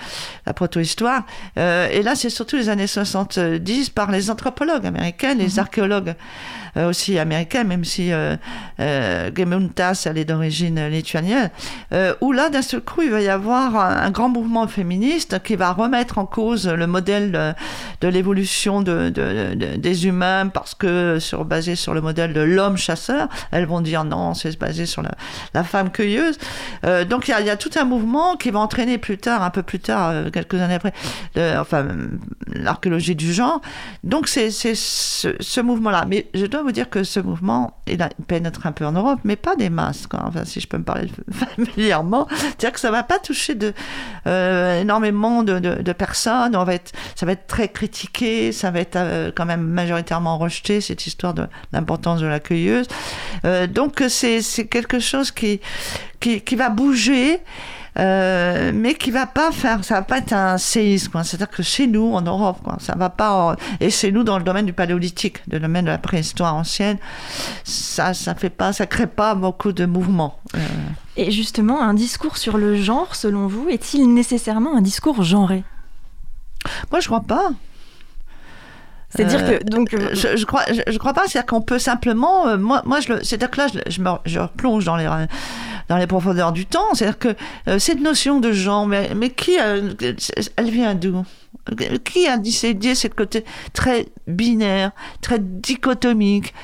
[0.47, 1.25] la protohistoire.
[1.59, 5.59] Euh, et là, c'est surtout les années 70 par les anthropologues américains, les mhm.
[5.59, 6.15] archéologues
[6.77, 8.37] aussi américains, même si euh,
[8.81, 11.51] euh, Gemuntas, elle est d'origine lituanienne,
[12.21, 15.73] où là, d'un seul coup, il va y avoir un, grand mouvement féministe qui va
[15.73, 17.55] remettre en cause le modèle
[18.01, 22.77] de, l'évolution de, de, des humains parce que sur, basé sur le modèle de l'homme
[22.77, 25.13] chasseur, elles vont dire non, c'est basé sur la,
[25.55, 26.39] la femme cueilleuse.
[26.85, 29.51] Euh, donc il y, y, a tout un mouvement qui va entraîner plus tard, un
[29.51, 30.93] peu plus tard, quelques années après,
[31.59, 31.87] enfin
[32.49, 33.61] l'archéologie du genre.
[34.05, 36.05] Donc c'est ce, ce mouvement-là.
[36.09, 39.37] Mais je dois vous dire que ce mouvement, il, pénètre un peu en Europe, mais
[39.37, 40.09] pas des masses.
[40.13, 42.27] Enfin, si je peux me parler familièrement.
[42.31, 43.73] C'est-à-dire que ça va pas toucher de,
[44.27, 46.53] euh, énormément de, personnes.
[47.15, 51.35] Ça va être très critiqué, ça va être euh, quand même majoritairement rejeté, cette histoire
[51.35, 52.87] de l'importance de la cueilleuse.
[53.45, 55.61] Euh, donc, c'est quelque chose qui,
[56.21, 57.41] qui va bouger.
[57.99, 61.23] Euh, mais qui va pas faire, ça va pas être un séisme.
[61.23, 63.57] C'est-à-dire que chez nous, en Europe, quoi, ça va pas.
[63.81, 66.97] Et chez nous, dans le domaine du paléolithique, le domaine de la préhistoire ancienne,
[67.65, 70.39] ça, ça fait pas, ça crée pas beaucoup de mouvements.
[70.57, 70.59] Euh.
[71.17, 75.63] Et justement, un discours sur le genre, selon vous, est-il nécessairement un discours genré?
[76.91, 77.51] Moi, je crois pas.
[79.11, 82.81] C'est-à-dire que donc euh, je, je, crois je, crois pas c'est-à-dire qu'on peut simplement moi
[82.87, 85.07] moi je c'est-à-dire que là je, je, me, je plonge dans les
[85.89, 86.95] dans les profondeurs du temps.
[86.95, 87.35] C'est-à-dire que
[87.69, 91.25] euh, cette notion de genre, mais, qui, elle vient d'où?
[92.05, 94.91] Qui a dissédié cette côté très binaire,
[95.21, 96.55] très dichotomique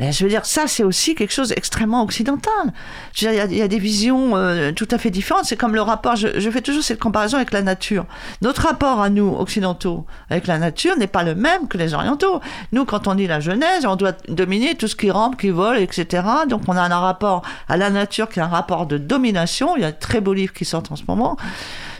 [0.00, 2.72] je veux dire, ça, c'est aussi quelque chose d'extrêmement occidental.
[3.20, 5.44] Il y, a des visions euh, tout à fait différentes.
[5.44, 8.06] C'est comme le rapport, je, fais toujours cette comparaison avec la nature.
[8.40, 12.40] Notre rapport à nous, occidentaux, avec la nature n'est pas le même que les orientaux.
[12.72, 15.78] Nous, quand on lit la Genèse, on doit dominer tout ce qui rampe, qui vole,
[15.78, 16.22] etc.
[16.48, 19.76] Donc, on a un rapport à la nature qui est un rapport de domination.
[19.76, 21.36] Il y a de très beaux livres qui sortent en ce moment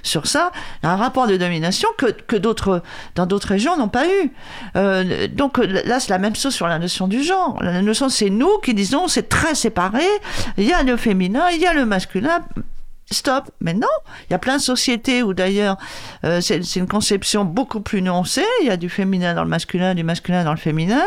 [0.03, 2.83] sur ça, un rapport de domination que, que d'autres,
[3.15, 4.33] dans d'autres régions n'ont pas eu.
[4.77, 7.59] Euh, donc là, c'est la même chose sur la notion du genre.
[7.63, 10.05] La notion, c'est nous qui disons, c'est très séparé,
[10.57, 12.41] il y a le féminin, il y a le masculin,
[13.11, 13.51] stop.
[13.61, 13.89] Mais non,
[14.29, 15.77] il y a plein de sociétés où d'ailleurs
[16.25, 18.45] euh, c'est une conception beaucoup plus nuancée.
[18.63, 21.03] Il y a du féminin dans le masculin, du masculin dans le féminin.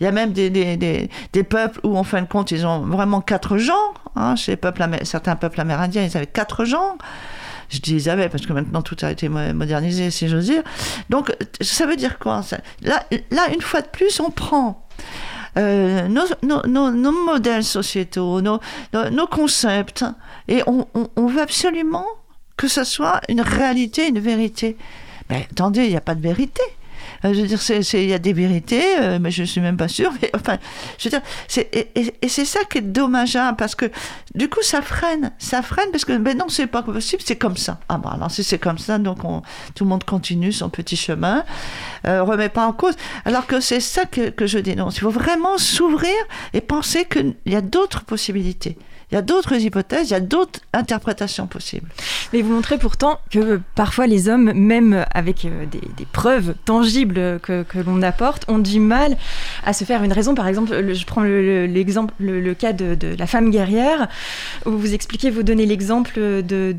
[0.00, 2.80] Il y a même des, des, des, peuples où en fin de compte ils ont
[2.80, 3.94] vraiment quatre genres.
[4.16, 4.36] Hein.
[4.36, 6.96] Chez peuples, certains peuples amérindiens, ils avaient quatre genres.
[7.68, 10.62] Je dis ils parce que maintenant tout a été modernisé, si j'ose dire.
[11.10, 12.42] Donc ça veut dire quoi
[12.82, 14.86] là, là, une fois de plus, on prend
[15.56, 18.60] euh, nos, nos, nos, modèles sociétaux, nos,
[18.92, 20.04] nos, concepts,
[20.46, 22.06] et on, on, on, veut absolument
[22.56, 24.76] que ce soit une réalité, une vérité.
[25.30, 26.62] Mais attendez, il n'y a pas de vérité.
[27.24, 27.60] Euh, je veux dire,
[27.94, 30.12] il y a des vérités, euh, mais je ne suis même pas sûre.
[30.34, 30.58] Enfin,
[30.98, 31.22] je veux dire,
[31.72, 33.86] et, c'est ça qui est dommageable, parce que
[34.34, 35.32] du coup, ça freine.
[35.38, 37.80] Ça freine, parce que ben non, c'est pas possible, c'est comme ça.
[37.88, 39.42] Ah bon, alors si c'est comme ça, donc on,
[39.74, 41.44] tout le monde continue son petit chemin,
[42.06, 42.94] euh, remet pas en cause.
[43.24, 44.96] Alors que c'est ça que, que je dénonce.
[44.96, 46.14] Il faut vraiment s'ouvrir
[46.52, 48.76] et penser qu'il y a d'autres possibilités.
[49.10, 51.88] Il y a d'autres hypothèses, il y a d'autres interprétations possibles.
[52.32, 55.80] Mais vous montrez pourtant que parfois les hommes, même avec euh, des,
[56.12, 59.16] preuves tangibles que, l'on apporte, ont du mal
[59.64, 60.34] à se faire une raison.
[60.34, 64.08] Par exemple, je prends l'exemple, le, cas de, la femme guerrière,
[64.66, 66.76] où vous expliquez, vous donnez l'exemple de,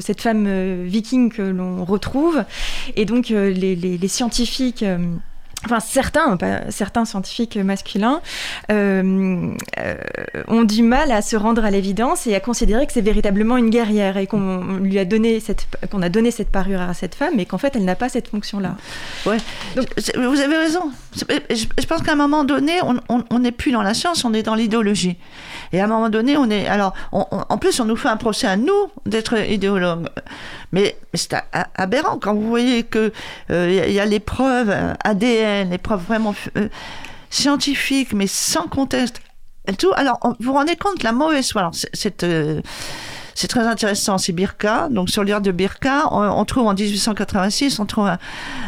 [0.00, 2.44] cette femme euh, viking que l'on retrouve.
[2.94, 4.84] Et donc, euh, les scientifiques
[5.64, 6.38] enfin certains,
[6.70, 8.20] certains scientifiques masculins
[8.70, 9.94] euh, euh,
[10.48, 13.70] ont du mal à se rendre à l'évidence et à considérer que c'est véritablement une
[13.70, 17.38] guerrière et qu'on lui a donné cette qu'on a donné cette parure à cette femme
[17.38, 18.76] et qu'en fait elle n'a pas cette fonction-là.
[19.26, 19.36] Ouais.
[19.76, 20.90] Donc vous avez raison.
[21.50, 22.74] Je, pense qu'à un moment donné,
[23.08, 25.16] on n'est plus dans la science, on est dans l'idéologie.
[25.72, 28.46] Et à un moment donné, on est alors en plus on nous fait un procès
[28.46, 30.06] à nous d'être idéologues.
[30.72, 31.34] Mais, c'est
[31.74, 33.12] aberrant quand vous voyez que
[33.48, 36.68] il euh, y, a les preuves ADN, les preuves vraiment euh,
[37.30, 39.20] scientifiques, mais sans contexte.
[39.68, 39.92] Et tout.
[39.94, 41.70] Alors, vous vous rendez compte la mauvaise foi.
[42.22, 42.60] Euh,
[43.34, 44.88] c'est très intéressant, c'est Birka.
[44.90, 48.10] Donc sur l'île de Birka, on, trouve en 1886, on trouve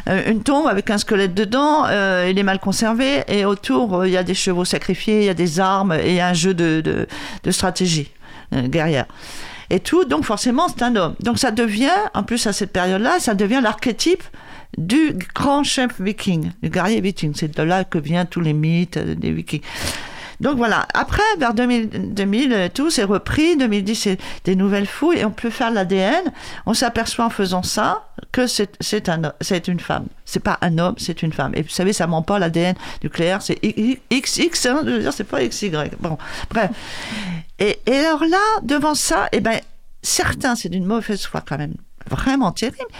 [0.07, 1.87] une tombe avec un squelette dedans.
[1.89, 5.35] il est mal conservé et autour il y a des chevaux sacrifiés, il y a
[5.35, 7.07] des armes et un jeu de
[7.51, 8.11] stratégie
[8.53, 9.07] guerrière
[9.73, 10.05] et tout.
[10.05, 11.15] Donc forcément, c'est un homme.
[11.21, 14.23] Donc ça devient, en plus à cette période-là, ça devient l'archétype
[14.79, 17.33] du grand chef viking, du guerrier viking.
[17.35, 19.63] C'est de là que viennent tous les mythes des vikings.
[20.43, 25.25] Donc voilà, après, vers 2000, 2000 tout c'est repris, 2010 c'est des nouvelles fouilles, et
[25.25, 26.25] on peut faire l'ADN,
[26.67, 29.33] on s'aperçoit en faisant ça que c'est un,
[29.69, 30.07] une femme.
[30.25, 31.53] C'est pas un homme, c'est une femme.
[31.55, 35.23] Et vous savez, ça ment pas l'ADN nucléaire, c'est XX, hein, je veux dire, c'est
[35.23, 35.71] pas XY.
[36.01, 36.19] Bon,
[36.51, 36.71] bref.
[37.61, 39.61] Et, et alors là, devant ça, eh ben,
[40.03, 41.75] certains, c'est d'une mauvaise foi quand même,
[42.11, 42.91] vraiment terrible,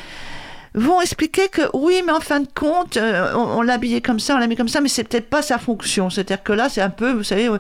[0.75, 4.37] vont expliquer que oui, mais en fin de compte, euh, on, l'a habillé comme ça,
[4.37, 6.11] on l'a mis comme ça, mais c'est peut-être pas sa fonction.
[6.11, 7.51] C'est-à-dire que là, c'est un peu, vous savez,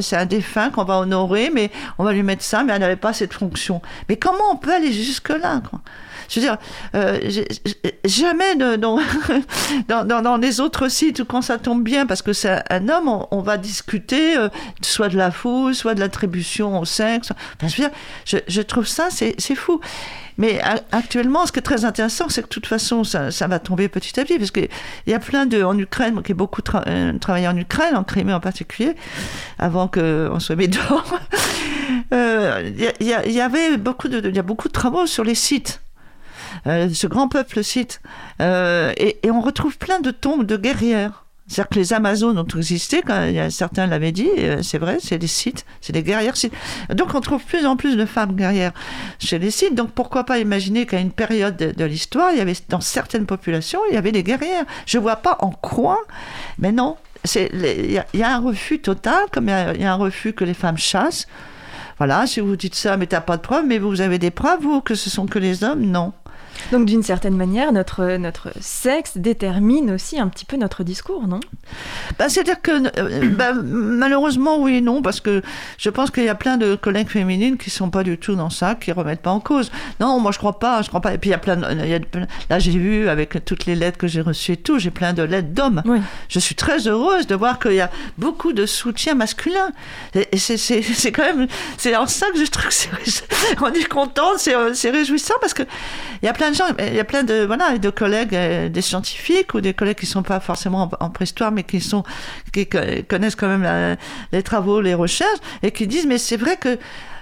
[0.00, 2.96] c'est un défunt qu'on va honorer, mais on va lui mettre ça, mais elle n'avait
[2.96, 3.80] pas cette fonction.
[4.08, 5.62] Mais comment on peut aller jusque-là
[6.28, 6.56] je veux dire,
[6.94, 7.18] euh,
[8.04, 8.98] jamais dans,
[9.88, 13.40] dans, dans, les autres sites quand ça tombe bien, parce que c'est un homme, on,
[13.42, 14.48] va discuter euh,
[14.82, 17.30] soit de la fouille, soit de l'attribution au sexe.
[17.60, 17.90] Je, veux dire,
[18.46, 19.80] je, trouve ça, c'est fou.
[20.38, 20.60] Mais
[20.92, 24.18] actuellement, ce qui est très intéressant, c'est que de toute façon, ça, va tomber petit
[24.18, 24.68] à petit, parce qu'il
[25.06, 25.62] y a plein de.
[25.62, 28.94] En Ukraine, moi qui ai beaucoup euh, travaillé en Ukraine, en Crimée en particulier,
[29.58, 31.18] avant qu'on soit mis dehors,
[32.12, 35.81] euh, il y, avait beaucoup de, il y a beaucoup de travaux sur les sites.
[36.66, 38.00] Euh, ce grand peuple site.
[38.40, 41.24] Euh, et, on retrouve plein de tombes de guerrières.
[41.48, 45.18] C'est-à-dire que les Amazones ont existé, quand y certains l'avaient dit, euh, c'est vrai, c'est
[45.18, 46.54] des sites, c'est des guerrières sites.
[46.94, 48.72] Donc on trouve plus en plus de femmes guerrières
[49.18, 49.74] chez les sites.
[49.74, 53.80] Donc pourquoi pas imaginer qu'à une période de, l'histoire, il y avait dans certaines populations,
[53.90, 54.64] il y avait des guerrières.
[54.86, 55.98] Je vois pas en quoi,
[56.58, 56.96] mais non,
[57.34, 60.54] il y, y, a un refus total, comme il y, a un refus que les
[60.54, 61.26] femmes chassent.
[61.98, 64.60] Voilà, si vous dites ça, mais t'as pas de preuves, mais vous avez des preuves,
[64.60, 65.82] vous, que ce sont que les hommes?
[65.82, 66.12] Non.
[66.70, 71.40] Donc d'une certaine manière, notre, notre sexe détermine aussi un petit peu notre discours, non?
[72.18, 75.42] Bah, C'est-à-dire que euh, bah, malheureusement oui et non, parce que
[75.78, 78.50] je pense qu'il y a plein de collègues féminines qui sont pas du tout dans
[78.50, 79.70] ça, qui remettent pas en cause.
[80.00, 81.14] Non, moi je crois pas, je crois pas.
[81.14, 81.64] Et puis il y a plein, de,
[82.50, 85.22] là j'ai vu avec toutes les lettres que j'ai reçues et tout, j'ai plein de
[85.22, 85.82] lettres d'hommes.
[86.28, 89.72] Je suis très heureuse de voir qu'il y a beaucoup de soutien masculin.
[90.14, 94.90] Et c'est quand même, c'est en ça que je trouve que on est content, c'est
[94.90, 95.62] réjouissant parce que
[96.22, 98.68] il y a plein de gens, il y a plein de, voilà, de collègues, euh,
[98.68, 102.02] des scientifiques ou des collègues qui sont pas forcément en, préhistoire, mais qui sont,
[102.52, 103.96] qui connaissent quand même
[104.32, 106.78] les travaux, les recherches, et qui disent, mais c'est vrai que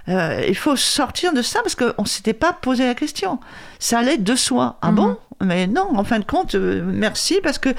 [0.08, 3.38] euh, il faut sortir de ça parce qu'on ne s'était pas posé la question.
[3.78, 4.78] Ça allait de soi.
[4.82, 5.08] Ah bon?
[5.08, 5.16] Mhm.
[5.42, 7.70] Mais non, en fin de compte, euh, merci parce que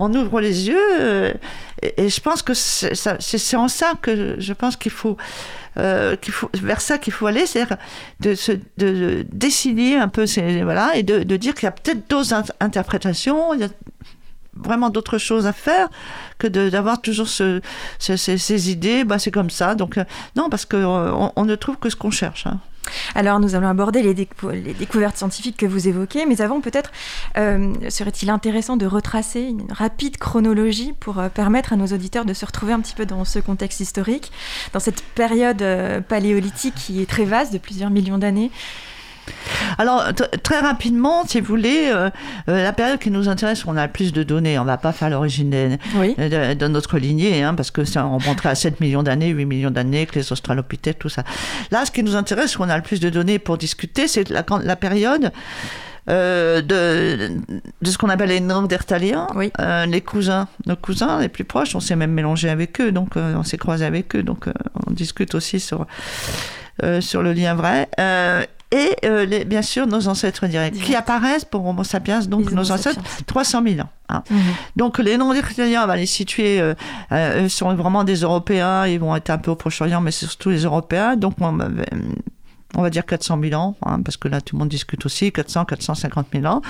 [0.00, 1.36] on ouvre les yeux
[1.82, 5.16] et, je pense que c'est en ça que je pense qu'il faut
[5.78, 6.16] euh,
[6.54, 7.76] vers ça qu'il faut aller, c'est-à-dire
[8.20, 8.52] de, se,
[9.96, 10.24] un peu,
[10.62, 13.68] voilà, et de, dire qu'il y a peut-être d'autres interprétations, il y a
[14.56, 15.88] vraiment d'autres choses à faire
[16.38, 17.60] que d'avoir toujours ce,
[17.98, 19.74] ces, idées, bah, c'est comme ça.
[19.74, 20.04] Donc, euh,
[20.36, 22.46] non, parce qu'on euh, ne trouve que ce qu'on cherche.
[22.46, 22.60] Hein.
[23.14, 26.90] Alors nous allons aborder les, découvertes scientifiques que vous évoquez, mais avant peut-être
[27.36, 32.34] euh, serait-il intéressant de retracer une rapide chronologie pour euh, permettre à nos auditeurs de
[32.34, 34.32] se retrouver un petit peu dans ce contexte historique,
[34.72, 38.50] dans cette période euh, paléolithique qui est très vaste de plusieurs millions d'années
[39.78, 40.04] alors,
[40.42, 42.10] très rapidement, si vous voulez, euh,
[42.48, 44.58] euh, la période qui nous intéresse, on a le plus de données.
[44.58, 48.50] On ne va pas faire l'origine de, notre lignée, hein, parce que ça, on remonterait
[48.50, 51.24] à 7 millions d'années, 8 millions d'années, que les australopithèques, tout ça.
[51.70, 54.28] Là, ce qui nous intéresse, ce qu'on a le plus de données pour discuter, c'est
[54.30, 55.32] la, la, période.
[56.10, 57.30] Euh, de,
[57.80, 59.26] de, ce qu'on appelle les Néandertaliens,
[59.88, 63.42] les cousins, nos cousins les plus proches, on s'est même mélangé avec eux, donc on
[63.42, 64.48] s'est croisé avec eux, donc
[64.86, 65.86] on discute aussi sur,
[67.00, 67.88] sur le lien vrai
[68.74, 72.72] et euh, les, bien sûr nos ancêtres directs, qui apparaissent pour Homo sapiens, donc nos
[72.72, 73.90] ancêtres, 300 000 ans.
[74.08, 74.22] Hein.
[74.28, 74.38] Mhm.
[74.74, 76.74] Donc les non-irrétaliens, on va les situer, euh,
[77.12, 80.50] euh, sont vraiment des Européens, ils vont être un peu au Proche-Orient, mais c'est surtout
[80.50, 81.14] les Européens.
[81.16, 81.56] Donc on,
[82.76, 85.32] on va dire 400 000 ans, hein, parce que là tout le monde discute aussi,
[85.32, 86.62] 400, 450 000 ans.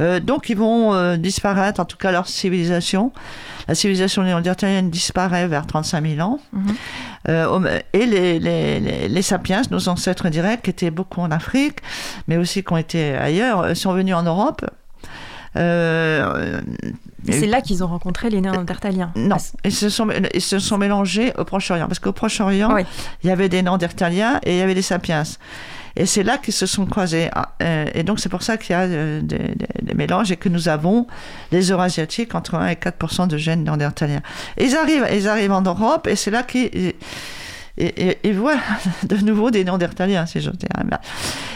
[0.00, 3.12] Euh, donc ils vont euh, disparaître, en tout cas leur civilisation.
[3.68, 6.40] La civilisation néandertalienne disparaît vers 35 000 ans.
[6.52, 6.74] Mhm.
[7.28, 11.80] Euh, et les, les, les, sapiens, nos ancêtres directs, qui étaient beaucoup en Afrique,
[12.26, 14.64] mais aussi qui ont été ailleurs, sont venus en Europe.
[15.56, 16.60] Euh,
[17.28, 19.12] c'est là qu'ils ont rencontré les Néandertaliens.
[19.16, 21.86] Non, ils se sont, ils se sont mélangés au Proche-Orient.
[21.86, 22.76] Parce qu'au Proche-Orient,
[23.22, 25.24] il y avait des Néandertaliens et il y avait des Sapiens.
[25.96, 27.28] Et c'est là qu'ils se sont croisés.
[27.34, 30.48] Ah, euh, et donc, c'est pour ça qu'il y a euh, des, mélanges et que
[30.48, 31.06] nous avons,
[31.52, 34.22] les Eurasiatiques, entre 1 et 4% de gènes néandertaliens.
[34.58, 36.94] ils arrivent, ils arrivent en Europe et c'est là qu'ils
[37.80, 38.58] et, et, voient
[39.04, 40.68] de nouveau des Néandertaliens, si j'ose dire.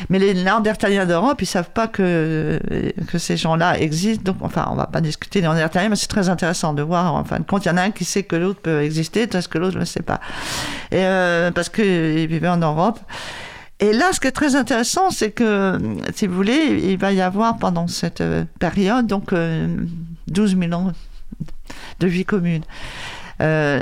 [0.09, 2.61] Mais les Néandertaliens d'Europe, ils savent pas que,
[3.09, 4.33] que ces gens-là existent.
[4.33, 7.25] Donc, enfin, on va pas discuter des Néandertaliens, mais c'est très intéressant de voir, en
[7.25, 9.49] fin de compte, il y en a un qui sait que l'autre peut exister, tandis
[9.49, 10.21] que l'autre ne sait pas.
[10.91, 12.99] Et, euh, parce qu'ils vivaient en Europe.
[13.81, 15.79] Et là, ce qui est très intéressant, c'est que,
[16.15, 20.73] si vous voulez, il va y avoir pendant cette euh, période, donc, 12 euh, 000
[20.73, 20.93] ans
[22.01, 22.63] de vie commune.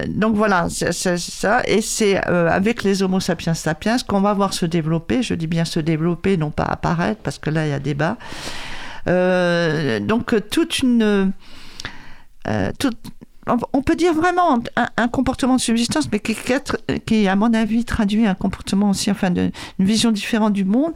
[0.08, 1.62] Donc voilà, c'est ça.
[1.66, 5.22] Et c'est avec les Homo sapiens sapiens qu'on va voir se développer.
[5.22, 8.16] Je dis bien se développer, non pas apparaître, parce que là, il y a débat.
[9.06, 11.32] donc toute une...
[13.46, 14.60] on peut dire vraiment
[14.96, 16.36] un, comportement de subsistance, mais qui,
[17.04, 19.50] qui, à mon avis, traduit un comportement aussi, enfin, de,
[19.80, 20.92] une vision différente du monde.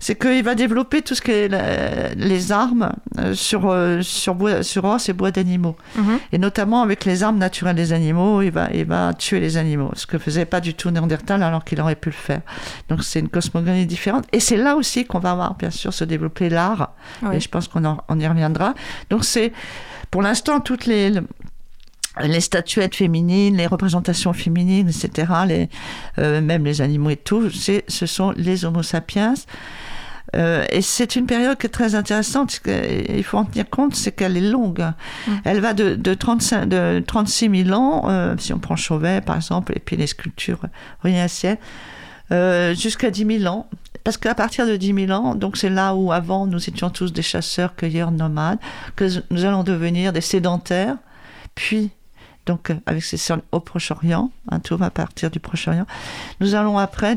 [0.00, 4.62] C'est qu'il va développer tout ce qui est les armes euh, sur, euh, sur, bois,
[4.62, 5.76] sur os et bois d'animaux.
[5.96, 6.18] Mhm.
[6.32, 9.90] Et notamment avec les armes naturelles des animaux, il va, il va tuer les animaux.
[9.94, 12.40] Ce que faisait pas du tout Néandertal alors qu'il aurait pu le faire.
[12.88, 14.24] Donc c'est une cosmogonie différente.
[14.32, 16.94] Et c'est là aussi qu'on va voir, bien sûr, se développer l'art.
[17.30, 18.74] Et je pense qu'on on y reviendra.
[19.10, 19.52] Donc c'est,
[20.10, 21.12] pour l'instant, toutes les
[22.20, 25.68] les statuettes féminines, les représentations féminines, etc., les,
[26.18, 29.34] euh, même les animaux et tout, ce sont les Homo sapiens.
[30.34, 32.60] Euh, et c'est une période qui est très intéressante.
[32.66, 34.80] Il faut en tenir compte, c'est qu'elle est longue.
[35.26, 35.32] Mm.
[35.44, 39.36] Elle va de, de, 35, de 36 000 ans, euh, si on prend Chauvet par
[39.36, 40.60] exemple, et puis les sculptures
[42.32, 43.68] euh, jusqu'à 10 000 ans.
[44.02, 47.12] Parce qu'à partir de 10 000 ans, donc c'est là où avant nous étions tous
[47.12, 48.58] des chasseurs, cueilleurs, nomades,
[48.96, 50.96] que nous allons devenir des sédentaires,
[51.54, 51.90] puis
[52.46, 53.18] donc euh, avec ces
[53.52, 54.30] au Proche-Orient,
[54.62, 55.86] tour à partir du Proche-Orient.
[56.40, 57.16] Nous allons après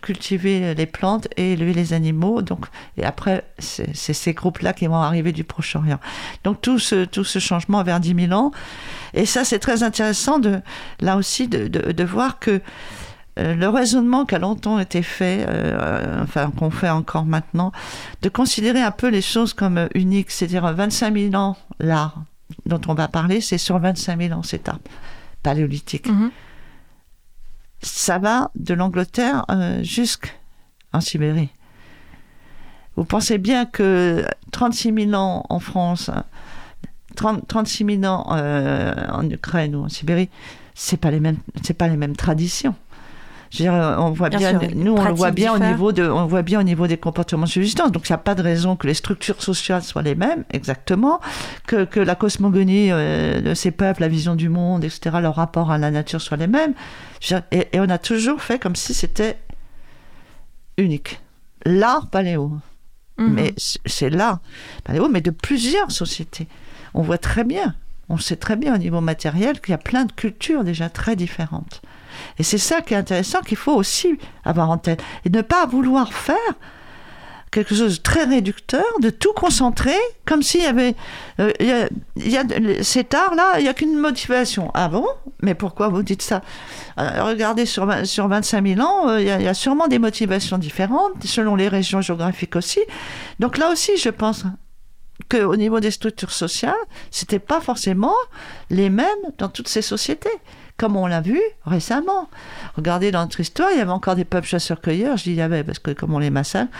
[0.00, 2.42] cultiver les plantes et élever les animaux.
[2.42, 5.98] Donc, et après, c'est ces groupes-là qui vont arriver du Proche-Orient.
[6.44, 8.52] Donc tout ce, tout ce changement vers 10 000 ans.
[9.14, 10.60] Et ça, c'est très intéressant de,
[11.00, 12.60] là aussi de, de, voir que
[13.38, 17.72] euh, le raisonnement qui a longtemps été fait, euh, enfin qu'on fait encore maintenant,
[18.22, 22.22] de considérer un peu les choses comme uniques, c'est-à-dire 25 000 ans l'art,
[22.66, 24.82] dont on va parler, c'est sur 25 000 ans, cet arbre
[25.42, 26.08] paléolithique.
[26.08, 26.30] Mhm.
[27.80, 31.50] Ça va de l'Angleterre euh, jusqu'en Sibérie.
[32.96, 36.10] Vous pensez bien que 36 000 ans en France,
[37.14, 40.28] 36 000 ans euh, en Ukraine ou en Sibérie,
[40.74, 42.74] c'est pas les mêmes, c'est pas les mêmes traditions
[43.60, 46.62] on voit bien, nous, on le voit bien au niveau de, on voit bien au
[46.62, 47.92] niveau des comportements de subsistance.
[47.92, 51.20] Donc, il n'y a pas de raison que les structures sociales soient les mêmes, exactement,
[51.66, 55.70] que, que la cosmogonie euh, de ces peuples, la vision du monde, etc., leur rapport
[55.70, 56.74] à la nature soient les mêmes.
[57.52, 59.38] Et, on a toujours fait comme si c'était
[60.76, 61.20] unique.
[61.64, 62.52] L'art paléo.
[63.18, 63.32] Mhm.
[63.32, 64.40] Mais c'est l'art
[64.84, 66.46] paléo, mais de plusieurs sociétés.
[66.94, 67.74] On voit très bien,
[68.08, 71.16] on sait très bien au niveau matériel qu'il y a plein de cultures déjà très
[71.16, 71.82] différentes.
[72.38, 75.02] Et c'est ça qui est intéressant, qu'il faut aussi avoir en tête.
[75.24, 76.36] Et ne pas vouloir faire
[77.50, 80.94] quelque chose de très réducteur, de tout concentrer, comme s'il y avait...
[81.40, 82.42] Euh, y, a,
[82.82, 84.70] cet art-là, il n'y a qu'une motivation.
[84.74, 85.06] Ah bon?
[85.42, 86.42] Mais pourquoi vous dites ça?
[86.98, 91.24] Euh, Regardez, sur, sur 25 000 ans, euh, il y, a, sûrement des motivations différentes,
[91.24, 92.80] selon les régions géographiques aussi.
[93.40, 94.44] Donc là aussi, je pense
[95.28, 96.74] qu'au niveau des structures sociales,
[97.10, 98.14] c'était pas forcément
[98.70, 99.06] les mêmes
[99.38, 100.30] dans toutes ces sociétés
[100.78, 102.30] comme on l'a vu récemment.
[102.76, 105.42] Regardez dans notre histoire, il y avait encore des peuples chasseurs-cueilleurs, je dis il y
[105.42, 106.70] avait parce que comme on les massacre,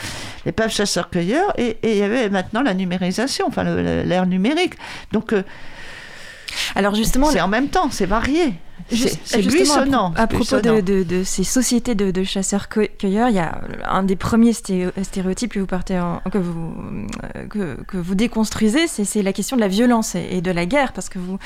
[0.47, 4.75] les peuples chasseurs-cueilleurs, et, il y avait maintenant la numérisation, enfin l'ère numérique.
[5.13, 5.43] Donc, euh,
[6.75, 8.55] alors justement, c'est en même temps, c'est varié.
[8.91, 10.13] C'est buissonnant.
[10.17, 15.61] À, propos de, ces sociétés de, chasseurs-cueilleurs, il y a un des premiers stéréotypes que
[15.61, 16.01] vous, partez
[16.33, 16.75] que, vous,
[17.57, 21.09] euh, que, vous déconstruisez, c'est la question de la violence et, de la guerre, parce
[21.09, 21.39] que vous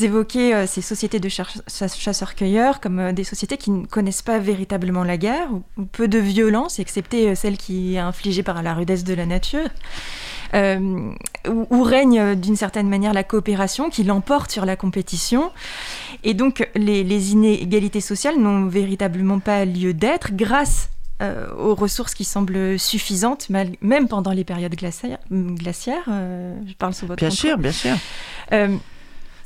[0.00, 5.04] évoquez euh, ces sociétés de chasseurs-cueilleurs comme euh, des sociétés qui ne connaissent pas véritablement
[5.04, 9.14] la guerre, ou peu de violence, excepté celle qui est infligée par la rudesse de
[9.14, 9.68] la nature.
[10.54, 11.12] Euh,
[11.48, 15.52] où, règne euh, d'une certaine manière la coopération qui l'emporte sur la compétition.
[16.24, 20.90] Et donc les, inégalités sociales n'ont véritablement pas lieu d'être grâce
[21.22, 25.18] euh, aux ressources qui semblent suffisantes, même pendant les périodes glaciaires.
[25.30, 27.94] je parle sous votre Bien sûr, bien sûr.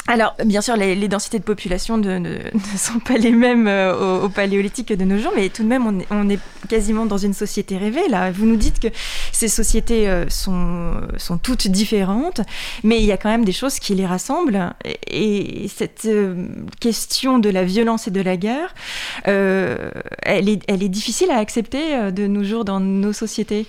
[0.07, 2.39] Alors, bien sûr, les, densités de population ne,
[2.77, 6.03] sont pas les mêmes euh, au, paléolithique que de nos jours, mais tout de même,
[6.11, 6.39] on est,
[6.69, 8.09] quasiment dans une société rêvée.
[8.09, 8.89] Là, vous nous dites que
[9.33, 12.43] ces sociétés euh, sont, sont toutes différentes,
[12.83, 14.75] mais il y a quand même des choses qui les rassemblent.
[15.11, 16.49] Et, cette euh,
[16.81, 18.75] question de la violence et de la guerre,
[19.25, 23.67] elle, est, elle est difficile à accepter de nos jours dans nos sociétés.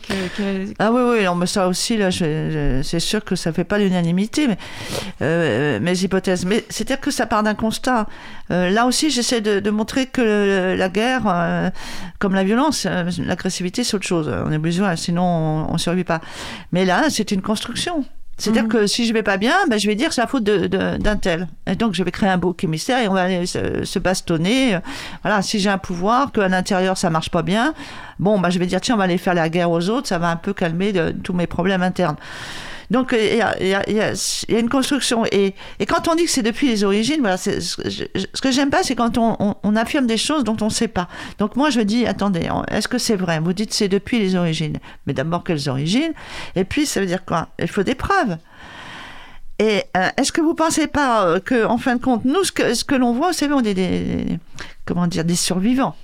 [0.79, 3.77] Ah oui, oui, non, mais ça aussi, là, c'est sûr que ça ne fait pas
[3.77, 4.47] l'unanimité,
[5.19, 6.03] mais mes
[6.45, 8.07] mais c'est-à-dire que ça part d'un constat.
[8.51, 11.69] Euh, là aussi, j'essaie de, montrer que la guerre, euh,
[12.19, 14.31] comme la violence, euh, l'agressivité, c'est autre chose.
[14.45, 16.21] On est besoin, sinon on ne survit pas.
[16.71, 18.05] Mais là, c'est une construction.
[18.37, 18.69] C'est-à-dire mhm.
[18.69, 21.47] que si je vais pas bien, ben, je vais dire c'est la faute d'un tel.
[21.67, 24.77] Et donc je vais créer un beau émissaire et on va aller se, bastonner.
[25.23, 27.73] Voilà, si j'ai un pouvoir, qu'à l'intérieur ça marche pas bien,
[28.19, 30.17] bon, ben, je vais dire tiens, on va aller faire la guerre aux autres, ça
[30.17, 30.91] va un peu calmer
[31.23, 32.17] tous mes problèmes internes.
[32.91, 34.13] Donc il y a,
[34.49, 35.25] une construction.
[35.31, 35.55] Et,
[35.87, 39.17] quand on dit que c'est depuis les origines, voilà, ce que j'aime pas, c'est quand
[39.17, 41.07] on, affirme des choses dont on ne sait pas.
[41.37, 43.39] Donc moi je dis, attendez, est-ce que c'est vrai?
[43.39, 44.77] Vous dites c'est depuis les origines.
[45.05, 46.13] Mais d'abord, quelles origines?
[46.55, 47.49] Et puis ça veut dire quoi?
[47.59, 48.37] Il faut des preuves.
[49.57, 52.51] Et euh, est-ce que vous pensez pas euh, que, en fin de compte, nous, ce
[52.51, 54.37] que, ce l'on voit, savez, on est des,
[54.85, 55.95] comment dire, des survivants.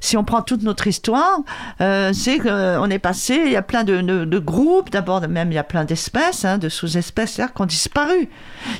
[0.00, 1.40] Si on prend toute notre histoire,
[1.80, 5.58] euh, c'est qu'on est passé, il y a plein de, groupes, d'abord même il y
[5.58, 8.28] a plein d'espèces, hein, de sous-espèces qui ont disparu.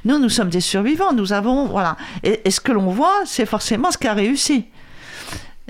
[0.05, 1.97] Nous, nous sommes des survivants, nous avons, voilà.
[2.23, 4.67] Et, ce que l'on voit, c'est forcément ce qui a réussi.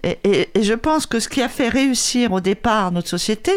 [0.05, 3.53] Et, je pense que ce qui a fait réussir au départ notre société,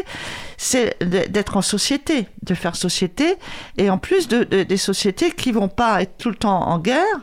[0.58, 3.36] c'est d'être en société, de faire société,
[3.78, 6.80] et en plus de, de, des sociétés qui vont pas être tout le temps en
[6.80, 7.22] guerre.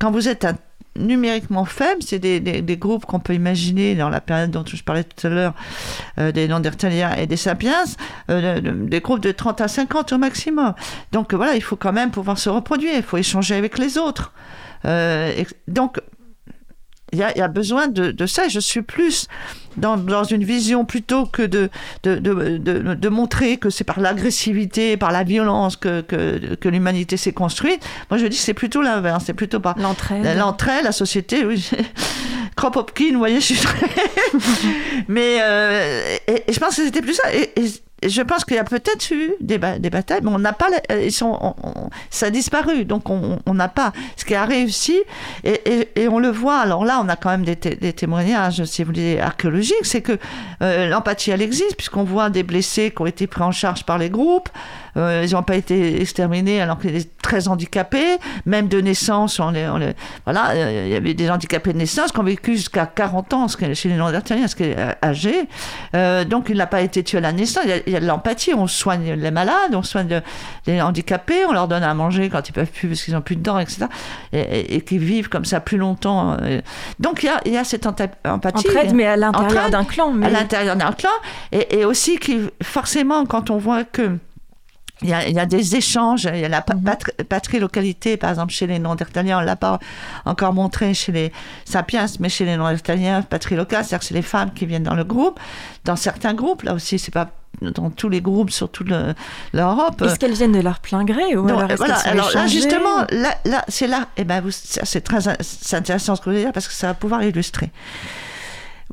[0.00, 0.54] Quand vous êtes un,
[0.98, 5.04] numériquement faible, c'est des, des, groupes qu'on peut imaginer dans la période dont je parlais
[5.04, 5.54] tout à l'heure,
[6.18, 7.84] euh, des Néandertaliens et des Sapiens,
[8.30, 10.74] euh, des groupes de 30 à 50 au maximum.
[11.12, 14.32] Donc voilà, il faut quand même pouvoir se reproduire, il faut échanger avec les autres.
[14.84, 16.00] Euh, et donc
[17.12, 18.48] il y, a, il y a, besoin de, de, ça.
[18.48, 19.28] Je suis plus
[19.76, 21.70] dans, dans une vision plutôt que de,
[22.02, 26.68] de, de, de, de montrer que c'est par l'agressivité, par la violence que, que, que
[26.68, 27.84] l'humanité s'est construite.
[28.10, 29.24] Moi, je dis que c'est plutôt l'inverse.
[29.26, 31.44] C'est plutôt par l'entraide, l'entraide, la société.
[31.44, 31.70] Oui.
[32.56, 33.86] Kropotkin, vous voyez, je suis très...
[35.08, 37.32] Mais euh, et, et, je pense que c'était plus ça.
[37.32, 37.66] Et, et
[38.06, 40.68] je pense qu'il y a peut-être eu des, ba des, batailles, mais on n'a pas,
[41.02, 44.98] ils sont, on, on, ça a disparu, donc on n'a pas ce qui a réussi,
[45.44, 46.58] et, on le voit.
[46.58, 50.18] Alors là, on a quand même des, des témoignages, si vous voulez, archéologiques, c'est que
[50.62, 53.98] euh, l'empathie, elle existe, puisqu'on voit des blessés qui ont été pris en charge par
[53.98, 54.48] les groupes,
[54.98, 59.50] euh, ils n'ont pas été exterminés alors qu'ils étaient très handicapés, même de naissance, on
[59.50, 59.94] les, on les,
[60.24, 63.48] voilà, euh, il y avait des handicapés de naissance qui ont vécu jusqu'à 40 ans,
[63.48, 65.48] ce qui est, chez les Néandertaliens, ce qui est âgé,
[66.28, 67.64] donc il n'a pas été tué à la naissance.
[67.64, 70.22] Il y a, il y a de l'empathie, on soigne les malades, on soigne
[70.66, 73.36] les handicapés, on leur donne à manger quand ils peuvent plus parce qu'ils n'ont plus
[73.36, 73.86] de dents, etc.
[74.32, 76.36] Et, et, et qui vivent comme ça plus longtemps.
[76.98, 78.68] Donc il y a, il y a cette empathie.
[78.68, 80.12] Entraide, mais à l'intérieur d'un clan.
[80.12, 80.26] Mais...
[80.26, 81.10] À l'intérieur d'un clan.
[81.52, 84.18] Et, et, aussi qui, forcément, quand on voit que
[85.02, 88.30] il y, a, il y, a, des échanges, il y a la patrie, patrie-localité, par
[88.30, 89.78] exemple chez les Néandertaliens, on l'a pas
[90.24, 91.32] encore montré chez les
[91.64, 94.94] Sapiens, mais chez les Néandertaliens, patrie locale, c'est-à-dire que c'est les femmes qui viennent dans
[94.94, 95.38] le groupe.
[95.84, 97.30] Dans certains groupes, là aussi, c'est pas
[97.60, 98.88] dans tous les groupes sur toute
[99.52, 100.02] l'Europe.
[100.02, 103.36] Est-ce qu'elles viennent de leur plein gré ou Donc, alors, voilà, alors là justement, là,
[103.44, 105.28] là c'est là, et eh ben c'est très
[105.72, 107.70] intéressant ce que vous dire parce que ça va pouvoir illustrer.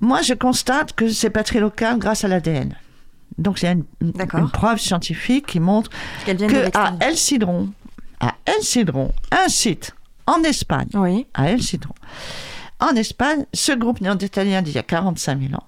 [0.01, 2.75] Moi, je constate que c'est patrie locale grâce à l'ADN.
[3.37, 5.89] Donc il y a une, une, preuve scientifique qui montre
[6.25, 7.69] qu'à El Cidron,
[8.19, 9.93] à El Cidron, un site
[10.25, 11.27] en Espagne, oui.
[11.33, 11.93] à El Cidron,
[12.79, 15.67] en Espagne, ce groupe néandertalien d'il y a 45 000 ans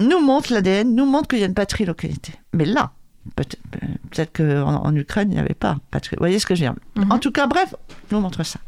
[0.00, 2.32] nous montre l'ADN, nous montre qu'il y a une patrie localité.
[2.52, 2.92] Mais là,
[3.36, 6.16] peut-être peut qu'en en Ukraine, il n'y avait pas patrie.
[6.16, 6.78] Vous voyez ce que je veux dire?
[6.96, 7.12] Mm -hmm.
[7.14, 7.74] En tout cas, bref,
[8.10, 8.60] nous montre ça.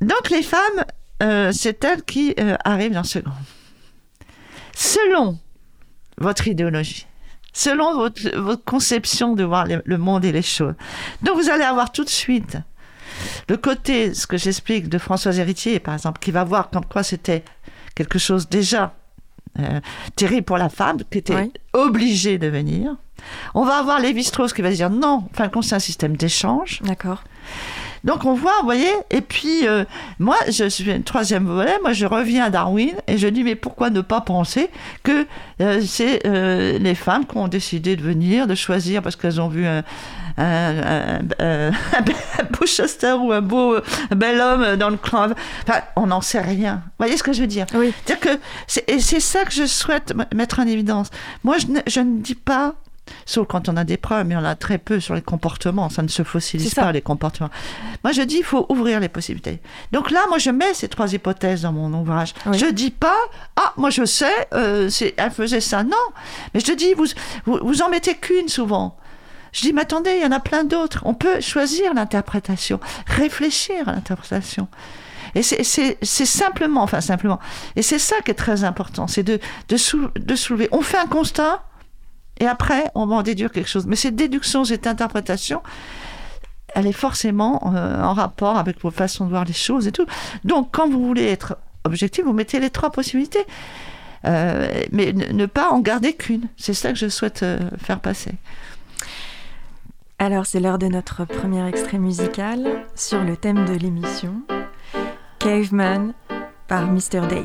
[0.00, 0.84] Donc les femmes,
[1.22, 3.34] euh, c'est elles qui euh, arrivent dans ce groupe
[4.78, 5.38] selon
[6.18, 7.06] votre idéologie,
[7.52, 10.74] selon votre, votre conception de voir les, le monde et les choses.
[11.22, 12.56] Donc vous allez avoir tout de suite
[13.48, 17.02] le côté, ce que j'explique de Françoise Héritier, par exemple, qui va voir comme quoi
[17.02, 17.42] c'était
[17.96, 18.94] quelque chose déjà
[19.58, 19.80] euh,
[20.14, 21.52] terrible pour la femme, qui était oui.
[21.72, 22.96] obligée de venir.
[23.56, 26.16] On va avoir Lévi-Strauss qui va dire non, en fin de compte, c'est un système
[26.16, 26.80] d'échange.
[26.84, 27.24] D'accord.
[28.04, 29.84] Donc on voit, vous voyez, et puis euh,
[30.18, 33.54] moi, je suis une troisième volet, moi je reviens à Darwin et je dis mais
[33.54, 34.70] pourquoi ne pas penser
[35.02, 35.26] que
[35.60, 39.48] euh, c'est euh, les femmes qui ont décidé de venir, de choisir parce qu'elles ont
[39.48, 39.82] vu un,
[40.36, 45.30] un, un, un, un beau Chester ou un beau un bel homme dans le clan.
[45.66, 46.82] Enfin, on n'en sait rien.
[46.84, 47.66] Vous voyez ce que je veux dire?
[47.74, 47.92] Oui.
[48.06, 48.38] Dire que
[48.86, 51.10] et c'est ça que je souhaite mettre en évidence.
[51.42, 52.74] Moi, je ne, je ne dis pas
[53.26, 55.88] Sauf quand on a des preuves, mais on a très peu sur les comportements.
[55.88, 57.50] Ça ne se fossilise pas, les comportements.
[58.04, 59.60] Moi, je dis, il faut ouvrir les possibilités.
[59.92, 62.34] Donc là, moi, je mets ces trois hypothèses dans mon ouvrage.
[62.46, 62.58] Oui.
[62.58, 63.16] Je dis pas,
[63.56, 65.82] ah, moi, je sais, euh, elle faisait ça.
[65.82, 65.96] Non.
[66.54, 67.06] Mais je dis, vous,
[67.44, 68.96] vous, vous en mettez qu'une souvent.
[69.52, 71.02] Je dis, mais attendez, il y en a plein d'autres.
[71.04, 74.68] On peut choisir l'interprétation, réfléchir à l'interprétation.
[75.34, 77.38] Et c'est simplement, enfin simplement,
[77.76, 79.38] et c'est ça qui est très important, c'est de,
[79.68, 80.68] de, sou, de soulever.
[80.72, 81.62] On fait un constat,
[82.38, 83.86] et après, on va en déduire quelque chose.
[83.86, 85.62] Mais cette déduction, cette interprétation,
[86.74, 90.06] elle est forcément euh, en rapport avec vos façons de voir les choses et tout.
[90.44, 93.44] Donc, quand vous voulez être objectif, vous mettez les trois possibilités.
[94.24, 96.48] Euh, mais ne pas en garder qu'une.
[96.56, 98.32] C'est ça que je souhaite euh, faire passer.
[100.18, 104.42] Alors, c'est l'heure de notre premier extrait musical sur le thème de l'émission
[105.38, 106.12] Caveman
[106.66, 107.26] par Mr.
[107.28, 107.44] Day.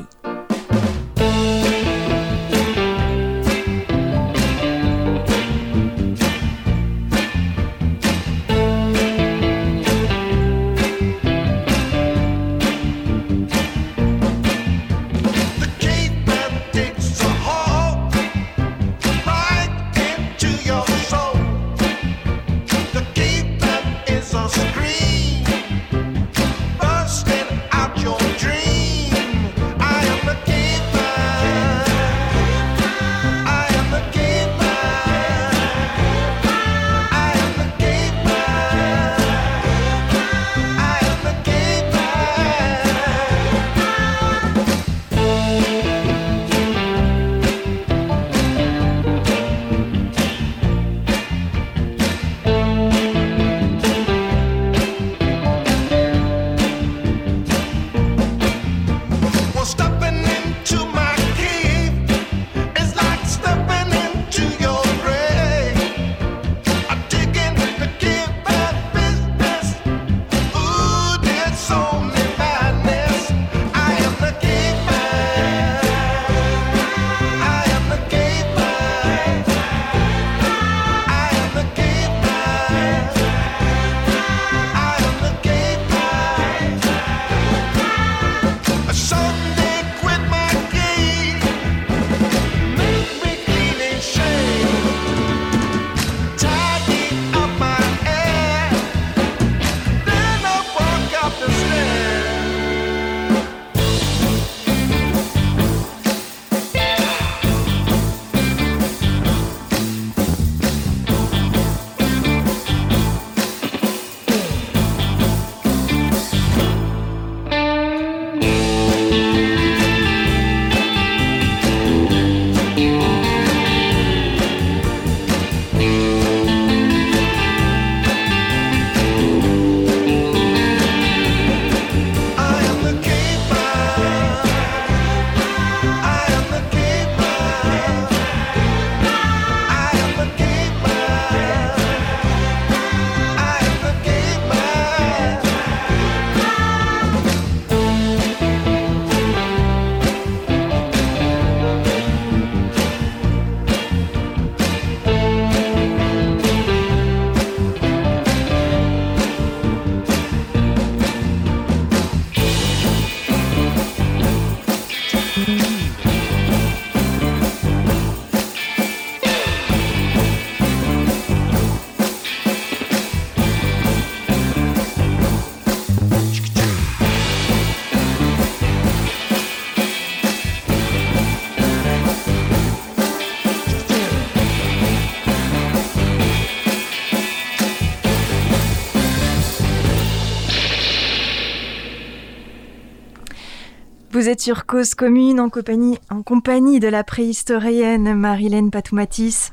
[194.24, 199.52] Vous êtes sur Cause Commune en compagnie, de la préhistorienne Marilène Patoumatis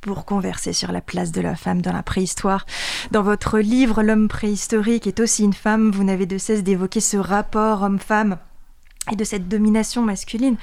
[0.00, 2.66] pour converser sur la place de la femme dans la préhistoire.
[3.12, 7.16] Dans votre livre L'homme préhistorique est aussi une femme, vous n'avez de cesse d'évoquer ce
[7.16, 8.38] rapport homme-femme
[9.12, 10.56] et de cette domination masculine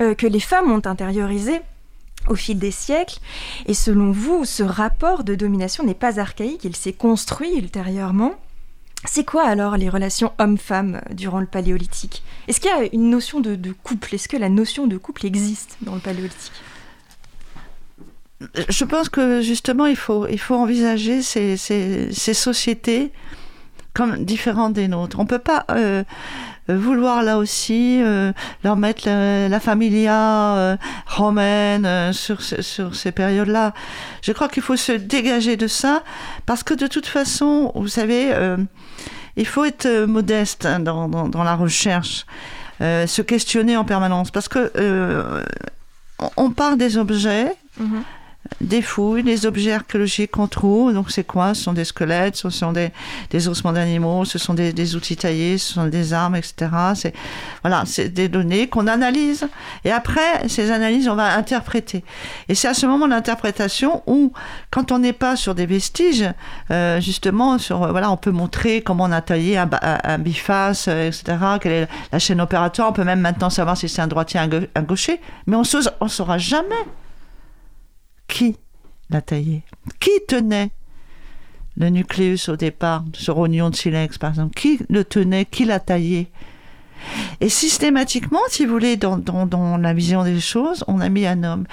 [0.00, 1.62] euh, que les femmes ont intériorisé
[2.28, 3.18] au fil des siècles.
[3.64, 8.34] Et selon vous, ce rapport de domination n'est pas archaïque, il s'est construit ultérieurement.
[9.04, 12.22] C'est quoi alors les relations hommes-femmes durant le paléolithique?
[12.46, 14.14] Est-ce qu'il y a une notion de, couple?
[14.14, 16.52] Est-ce que la notion de couple existe dans le paléolithique?
[18.68, 23.12] Je pense que justement il faut, il envisager ces, ces, sociétés
[23.94, 25.18] comme différentes des nôtres.
[25.18, 26.02] On ne peut pas euh,
[26.68, 28.32] vouloir là aussi euh,
[28.64, 33.74] leur mettre la, familia euh, romaine sur, sur ces périodes-là.
[34.22, 36.02] Je crois qu'il faut se dégager de ça
[36.46, 38.32] parce que de toute façon, vous savez
[39.36, 42.26] il faut être euh, modeste hein, dans, dans, la recherche,
[42.80, 45.44] euh, se questionner en permanence, parce que euh,
[46.36, 47.52] on part des objets.
[47.78, 48.02] Mhm
[48.60, 50.92] des fouilles, des objets archéologiques qu'on trouve.
[50.92, 51.54] Donc, c'est quoi?
[51.54, 52.90] Ce sont des squelettes, ce sont des,
[53.48, 56.70] ossements d'animaux, ce sont des, outils taillés, ce sont des armes, etc.
[56.94, 57.14] C'est
[57.62, 59.46] voilà, c'est des données qu'on analyse.
[59.84, 62.04] Et après, ces analyses, on va interpréter.
[62.48, 64.32] Et c'est à ce moment d'interprétation où,
[64.70, 66.28] quand on n'est pas sur des vestiges,
[66.70, 71.08] euh, justement, sur voilà, on peut montrer comment on a taillé un, un, biface, euh,
[71.08, 71.36] etc.
[71.60, 72.90] Quelle est la chaîne opératoire.
[72.90, 75.20] On peut même maintenant savoir si c'est un droitier, un gaucher.
[75.46, 76.74] Mais on ne saura jamais
[78.32, 78.56] qui
[79.10, 79.62] l'a taillé?
[80.00, 80.70] Qui tenait
[81.76, 84.54] le nucléus au départ, ce rognon de silex par exemple?
[84.54, 85.44] Qui le tenait?
[85.44, 86.28] Qui l'a taillé?
[87.40, 91.44] Et systématiquement, si vous voulez, dans, dans, la vision des choses, on a mis un
[91.44, 91.64] homme.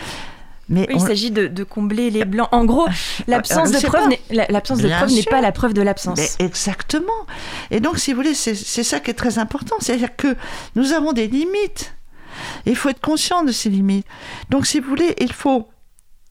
[0.67, 2.49] Mais il s'agit de, combler les blancs.
[2.51, 2.87] En gros,
[3.27, 6.37] l'absence de preuve, l'absence de preuve n'est pas la preuve de l'absence.
[6.39, 7.25] Exactement.
[7.71, 9.75] Et donc, si vous voulez, c'est ça qui est très important.
[9.79, 10.35] C'est-à-dire que
[10.75, 11.95] nous avons des limites.
[12.65, 14.05] il faut être conscient de ces limites.
[14.49, 15.69] Donc, si vous voulez, il faut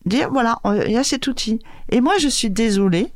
[0.09, 1.61] dire voilà, il y a cet outil.
[1.91, 3.13] Et moi, je suis désolée.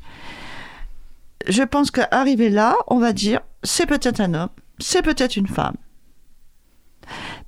[1.48, 5.76] Je pense qu'arriver là, on va dire c'est peut-être un homme, c'est peut-être une femme.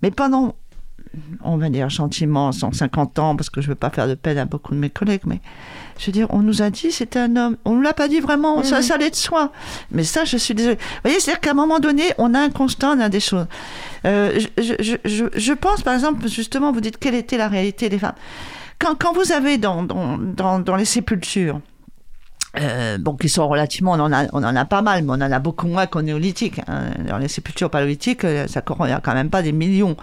[0.03, 0.55] Mais pendant,
[1.43, 4.39] on va dire gentiment, 150 ans, parce que je ne veux pas faire de peine
[4.39, 5.41] à beaucoup de mes collègues, mais
[5.99, 7.57] je veux dire, on nous a dit c'était un homme.
[7.65, 9.53] On ne l'a pas dit vraiment, ça, ça allait de soi.
[9.91, 10.77] Mais ça, je suis désolée.
[10.77, 13.47] Vous voyez, c'est-à-dire qu'à un moment donné, on a un constant, on a des choses.
[14.05, 14.75] Euh, je,
[15.05, 18.15] je, je, pense, par exemple, justement, vous dites quelle était la réalité des femmes
[18.79, 21.61] quand, vous avez dans, les sépultures,
[22.59, 25.15] euh, bon, qui sont relativement, on en, a, on en a pas mal, mais on
[25.15, 26.61] en a beaucoup moins qu'au néolithique.
[26.69, 26.91] Hein.
[27.09, 29.97] Dans les sépultures paléolithiques, euh, ça correspond quand même pas des millions.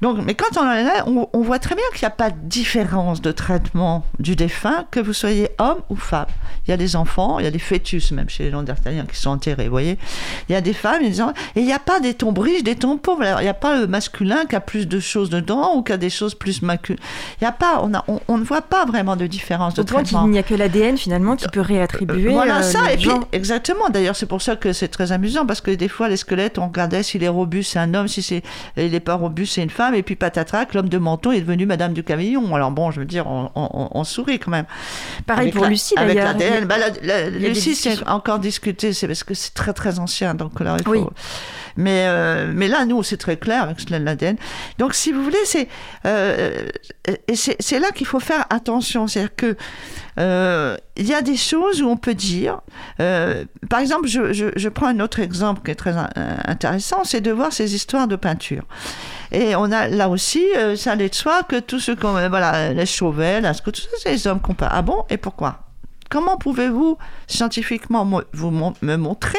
[0.00, 2.30] Donc, mais quand on en est on, on voit très bien qu'il n'y a pas
[2.30, 6.26] de différence de traitement du défunt, que vous soyez homme ou femme.
[6.66, 9.16] Il y a des enfants, il y a des fœtus, même chez les Néandertaliens, qui
[9.16, 9.98] sont enterrés, vous voyez.
[10.48, 12.00] Il y a des femmes, il y a des enfants, et il n'y a pas
[12.00, 13.24] des tombes riches, des tombes pauvres.
[13.38, 15.96] il n'y a pas le masculin qui a plus de choses dedans ou qui a
[15.96, 17.02] des choses plus masculines.
[17.40, 20.26] Il n'y a pas, on, a, on, ne voit pas vraiment de différence de traitement.
[20.26, 22.30] Il n'y a que l'ADN finalement qui peut réattribuer.
[22.30, 23.88] voilà euh, ça, et puis exactement.
[23.90, 26.66] D'ailleurs, c'est pour ça que c'est très amusant parce que des fois, les squelettes, on
[26.66, 28.42] regardait s'il est robuste, c'est un homme, si c'est,
[28.76, 31.66] il n'est pas robuste, c'est une femme, et puis patatrac, l'homme de menton est devenu
[31.66, 32.54] Madame du Camillon.
[32.54, 34.66] Alors bon, je veux dire, on, sourit quand même.
[35.26, 36.28] Pareil pour Lucie d'ailleurs.
[36.28, 36.76] Avec l'ADN, bah,
[37.30, 40.90] Lucie, c'est encore discuté, c'est parce que c'est très très ancien, donc là il faut.
[40.90, 41.00] Oui.
[41.78, 44.36] Mais, euh, mais là, nous, c'est très clair avec l'ADN.
[44.78, 45.68] Donc, si vous voulez, c'est
[46.06, 46.68] euh,
[47.34, 49.06] c'est là qu'il faut faire attention.
[49.06, 49.56] C'est-à-dire que
[50.18, 52.60] euh, il y a des choses où on peut dire,
[52.98, 55.94] par exemple, je, je, je, prends un autre exemple qui est très
[56.44, 58.64] intéressant, c'est de voir ces histoires de peinture.
[59.32, 60.44] Et on a là aussi,
[60.76, 64.26] ça allait de soi que tout ce qu'on, voilà, les Chauvel, tout ça, c'est les
[64.26, 64.56] hommes qu'on.
[64.60, 65.04] Ah bon?
[65.10, 65.60] Et pourquoi?
[66.10, 69.38] Comment pouvez-vous scientifiquement vous me montrer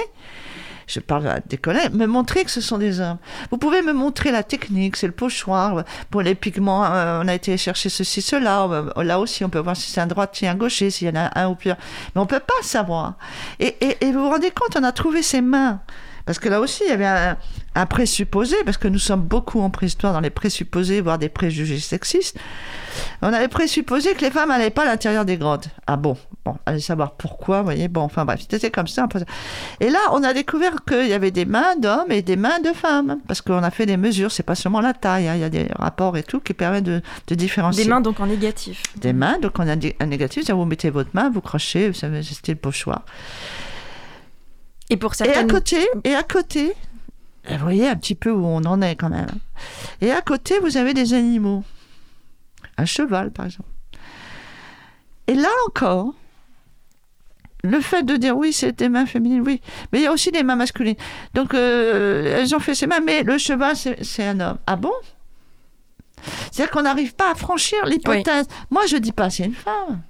[0.89, 3.19] je parle à des collègues, me montrer que ce sont des hommes?
[3.51, 7.35] Vous pouvez me montrer la technique, c'est le pochoir, pour les pigments, euh, on a
[7.35, 10.55] été chercher ceci, cela, euh, là aussi on peut voir si c'est un droitier, un
[10.55, 11.77] gaucher, s'il y en a un ou plusieurs,
[12.15, 13.13] mais on peut pas savoir.
[13.59, 15.79] Et, et, vous vous rendez compte, on a trouvé ces mains
[16.29, 17.35] Parce que là aussi, il y avait
[17.73, 21.79] un, présupposé, parce que nous sommes beaucoup en préhistoire dans les présupposés, voire des préjugés
[21.79, 22.37] sexistes.
[23.23, 25.69] On avait présupposé que les femmes n'allaient pas à l'intérieur des grottes.
[25.87, 26.15] Ah bon
[26.45, 27.87] Bon, allez savoir pourquoi, vous voyez.
[27.87, 29.07] Bon, enfin bref, c'était comme ça.
[29.79, 32.73] Et là, on a découvert qu'il y avait des mains d'hommes et des mains de
[32.73, 33.17] femmes.
[33.27, 35.33] Parce qu'on a fait des mesures, c'est pas seulement la taille, hein.
[35.33, 37.01] il y a des rapports et tout qui permettent de,
[37.31, 37.85] différencier.
[37.85, 38.83] Des mains donc en négatif.
[38.97, 42.49] Des mains, donc un négatif, c'est-à-dire vous mettez votre main, vous crochez, vous savez, c'est
[42.49, 43.03] le pochoir.
[44.89, 45.35] Et pour certaines...
[45.35, 46.73] Et à côté, et à côté,
[47.49, 49.29] vous voyez un petit peu où on en est quand même.
[50.01, 51.63] Et à côté, vous avez des animaux.
[52.77, 53.69] Un cheval, par exemple.
[55.27, 56.13] Et là encore,
[57.63, 59.61] le fait de dire oui, c'est des mains féminines, oui,
[59.91, 60.95] mais il y a aussi des mains masculines.
[61.33, 64.57] Donc, euh, elles ont fait ces mains, mais le cheval, c'est un homme.
[64.65, 64.93] Ah bon?
[66.51, 68.47] C'est-à-dire qu'on n'arrive pas à franchir l'hypothèse.
[68.69, 70.01] Moi, je dis pas c'est une femme.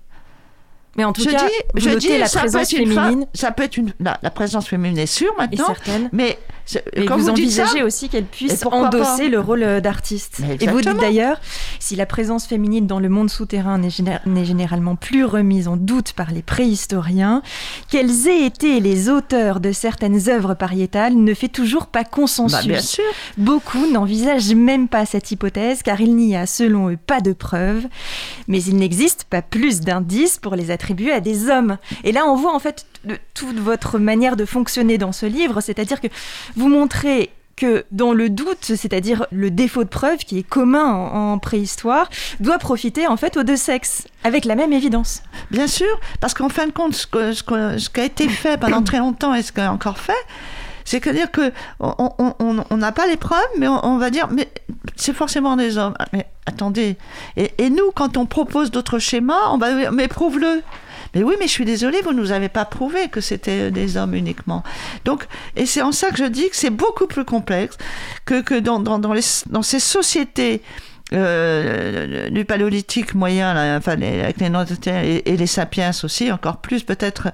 [0.99, 3.25] Mais en tout cas, dis, je dis la présence féminine.
[3.33, 3.93] ça peut être une.
[4.01, 5.65] La, présence féminine est sûre maintenant.
[5.65, 6.09] certaine.
[6.11, 6.37] Mais,
[7.07, 10.41] quand vous, envisagez aussi qu'elle puisse endosser le rôle d'artiste.
[10.59, 11.39] Et vous dites d'ailleurs,
[11.79, 16.31] si la présence féminine dans le monde souterrain n'est généralement plus remise en doute par
[16.31, 17.41] les préhistoriens,
[17.89, 22.57] quels aient été les auteurs de certaines œuvres pariétales ne fait toujours pas consensus.
[22.57, 23.05] Bah, bien sûr.
[23.37, 27.85] Beaucoup n'envisagent même pas cette hypothèse car il n'y a selon eux pas de preuves.
[28.49, 31.77] Mais il n'existe pas plus d'indices pour les attribuer à des hommes.
[32.03, 32.85] Et là, on voit en fait
[33.33, 36.07] toute votre manière de fonctionner dans ce livre, c'est-à-dire que
[36.55, 41.37] vous montrez que dans le doute, c'est-à-dire le défaut de preuve qui est commun en,
[41.39, 42.09] préhistoire,
[42.39, 45.23] doit profiter en fait aux deux sexes, avec la même évidence.
[45.51, 48.99] Bien sûr, parce qu'en fin de compte, ce, ce, qui a été fait pendant très
[48.99, 50.13] longtemps et ce qui est encore fait,
[50.89, 54.49] c'est-à-dire que on n'a pas les preuves, mais on, va dire, mais
[54.95, 55.93] c'est forcément des hommes.
[56.13, 56.97] Mais attendez,
[57.37, 60.63] et, nous, quand on propose d'autres schémas, on va dire, mais prouve-le.
[61.13, 63.97] Mais oui, mais je suis désolée, vous ne nous avez pas prouvé que c'était des
[63.97, 64.63] hommes uniquement.
[65.05, 67.77] Donc, et c'est en ça que je dis que c'est beaucoup plus complexe
[68.25, 69.13] que, dans, dans, dans,
[69.47, 70.63] dans ces sociétés
[71.13, 76.83] euh, du paléolithique moyen, là, enfin, avec les Néandertals et, les sapiens aussi, encore plus
[76.83, 77.29] peut-être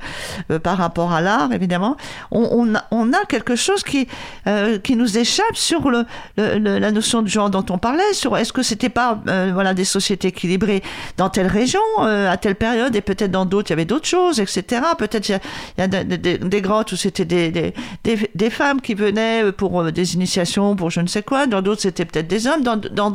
[0.49, 1.97] euh, par rapport à l'art, évidemment,
[2.32, 4.07] on, on, a, on, a, quelque chose qui,
[4.47, 6.05] euh, qui nous échappe sur le,
[6.38, 9.73] le, la notion de genre dont on parlait, sur est-ce que c'était pas euh, voilà,
[9.73, 10.82] des sociétés équilibrées
[11.17, 14.39] dans telle région, à telle période, et peut-être dans d'autres, il y avait d'autres choses,
[14.39, 14.82] etc.
[14.97, 15.39] Peut-être il
[15.78, 17.73] y a, des, grottes où c'était des, des,
[18.03, 22.05] des, femmes qui venaient pour des initiations, pour je ne sais quoi, dans d'autres c'était
[22.05, 23.11] peut-être des hommes, dans, dans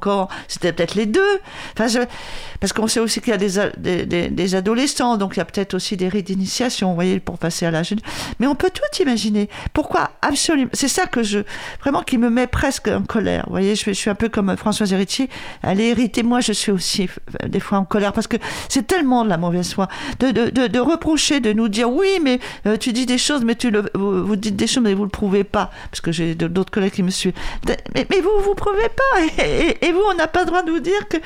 [0.00, 1.40] d'autres c'était peut-être les deux.
[1.74, 5.96] Parce qu'on sait aussi qu'il y a des, adolescents, donc il y a peut-être aussi
[5.96, 7.94] des rites d'initiation, vous voyez, pour passer à l'âge.
[8.38, 9.48] Mais on peut tout imaginer.
[9.72, 10.70] Pourquoi Absolument.
[10.72, 11.40] C'est ça que je,
[11.80, 13.44] vraiment, qui me met presque en colère.
[13.46, 15.28] Vous voyez, je, suis un peu comme Françoise Héritier.
[15.62, 16.22] Elle est héritée.
[16.22, 17.08] Moi, je suis aussi
[17.42, 18.36] euh, des fois en colère parce que
[18.68, 19.88] c'est tellement de la mauvaise foi
[20.18, 23.90] de, reprocher, de nous dire oui, mais euh, tu dis des choses, mais tu le,
[23.94, 25.70] vous, dites des choses, mais vous le prouvez pas.
[25.90, 27.34] Parce que j'ai d'autres collègues qui me suivent.
[27.66, 29.44] Mais, mais vous, vous prouvez pas.
[29.44, 31.16] Et, vous, on n'a pas le droit de vous dire que.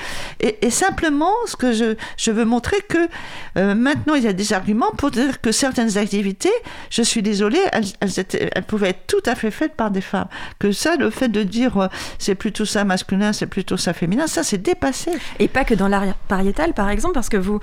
[0.41, 3.09] Et, simplement, ce que je, je veux montrer que
[3.57, 6.53] euh, maintenant, il y a des arguments pour dire que certaines activités,
[6.91, 10.29] je suis désolée, elles, elles, pouvaient être tout à fait faites par des femmes.
[10.59, 11.89] Que ça, le fait de dire euh,
[12.19, 15.13] c'est plutôt ça masculin, c'est plutôt ça féminin, ça, c'est dépassé.
[15.39, 17.61] Et pas que dans l'art pariétal, par exemple, parce que vous,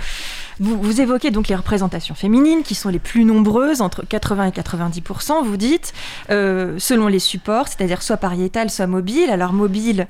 [0.60, 5.43] vous, évoquez donc les représentations féminines qui sont les plus nombreuses, entre 80 et 90%
[5.43, 5.93] vous dites,
[6.30, 9.30] euh, selon les supports, c'est-à-dire soit pariétal, soit mobile.
[9.30, 10.08] Alors, mobile,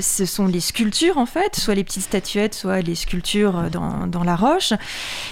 [0.00, 4.24] ce sont les sculptures en fait, soit les petites statuettes, soit les sculptures dans, dans
[4.24, 4.72] la roche.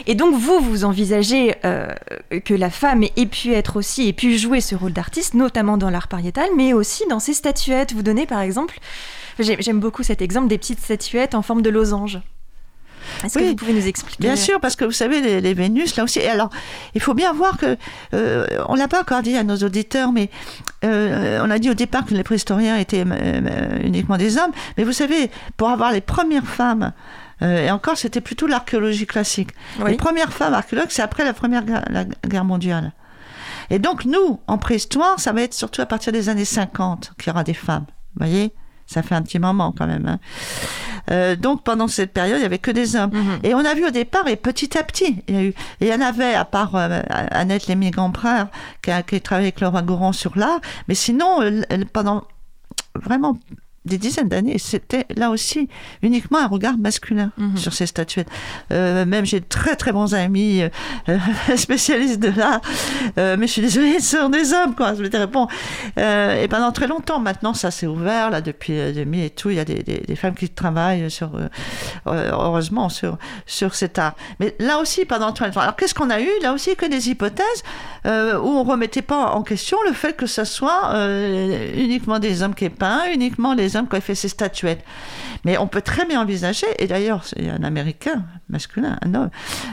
[0.07, 1.95] Et donc vous, vous envisagez euh,
[2.45, 5.91] que la femme ait pu être aussi, ait pu jouer ce rôle d'artiste, notamment dans
[5.91, 7.93] l'art pariétal, mais aussi dans ces statuettes.
[7.93, 8.79] Vous donnez par exemple,
[9.39, 12.21] j'aime beaucoup cet exemple des petites statuettes en forme de losange.
[13.25, 16.05] Est-ce que vous pouvez nous expliquer Bien sûr, parce que vous savez, les, Vénus, là
[16.05, 16.21] aussi.
[16.21, 16.51] alors,
[16.95, 17.77] il faut bien voir que,
[18.15, 20.31] euh, on l'a pas encore dit à nos auditeurs, mais
[20.85, 24.53] euh, on a dit au départ que les préhistoriens étaient euh, uniquement des hommes.
[24.77, 26.93] Mais vous savez, pour avoir les premières femmes,
[27.41, 29.51] et encore, c'était plutôt l'archéologie classique.
[29.85, 32.93] Les premières femmes archéologues, c'est après la Première guerre, mondiale.
[33.69, 37.31] Et donc, nous, en préhistoire, ça va être surtout à partir des années 50 qu'il
[37.31, 37.87] y aura des femmes.
[38.15, 38.53] Vous voyez?
[38.87, 40.07] Ça fait un petit moment quand même.
[40.07, 40.19] Hein.
[41.11, 43.11] Euh, donc pendant cette période, il n'y avait que des hommes.
[43.13, 43.39] Mhm.
[43.43, 45.89] Et on a vu au départ, et petit à petit, il y, a eu, il
[45.89, 48.49] y en avait, à part euh, Annette Lémy-Gampreur,
[48.83, 51.41] qui a, qui a travaillé avec Laura Gourand sur l'art, mais sinon,
[51.93, 52.25] pendant
[52.95, 53.39] vraiment
[53.85, 55.68] des dizaines d'années, c'était là aussi
[56.03, 57.57] uniquement un regard masculin Mhm.
[57.57, 58.28] sur ces statuettes.
[58.72, 60.62] Euh, même j'ai de très très bons amis
[61.09, 61.18] euh,
[61.57, 62.61] spécialistes de l'art,
[63.18, 64.95] euh, mais je suis désolée, ce sont des hommes, quoi.
[64.95, 65.49] Je dire, bon,
[65.97, 69.57] et pendant très longtemps, maintenant, ça s'est ouvert, là, depuis euh, 2000 et tout, il
[69.57, 71.30] y a des, des, des femmes qui travaillent sur,
[72.07, 74.14] heureusement, sur, sur cet art.
[74.41, 75.61] Mais là aussi, pendant très longtemps.
[75.61, 76.28] Alors, qu'est-ce qu'on a eu?
[76.43, 77.62] Là aussi, que des hypothèses
[78.05, 80.93] où on remettait pas en question le fait que ce soit
[81.76, 84.83] uniquement des hommes qui peint, uniquement les hommes qui aient fait ces statuettes.
[85.45, 89.14] Mais on peut très bien envisager, et d'ailleurs, il y a un Américain, masculin, un
[89.14, 89.31] homme,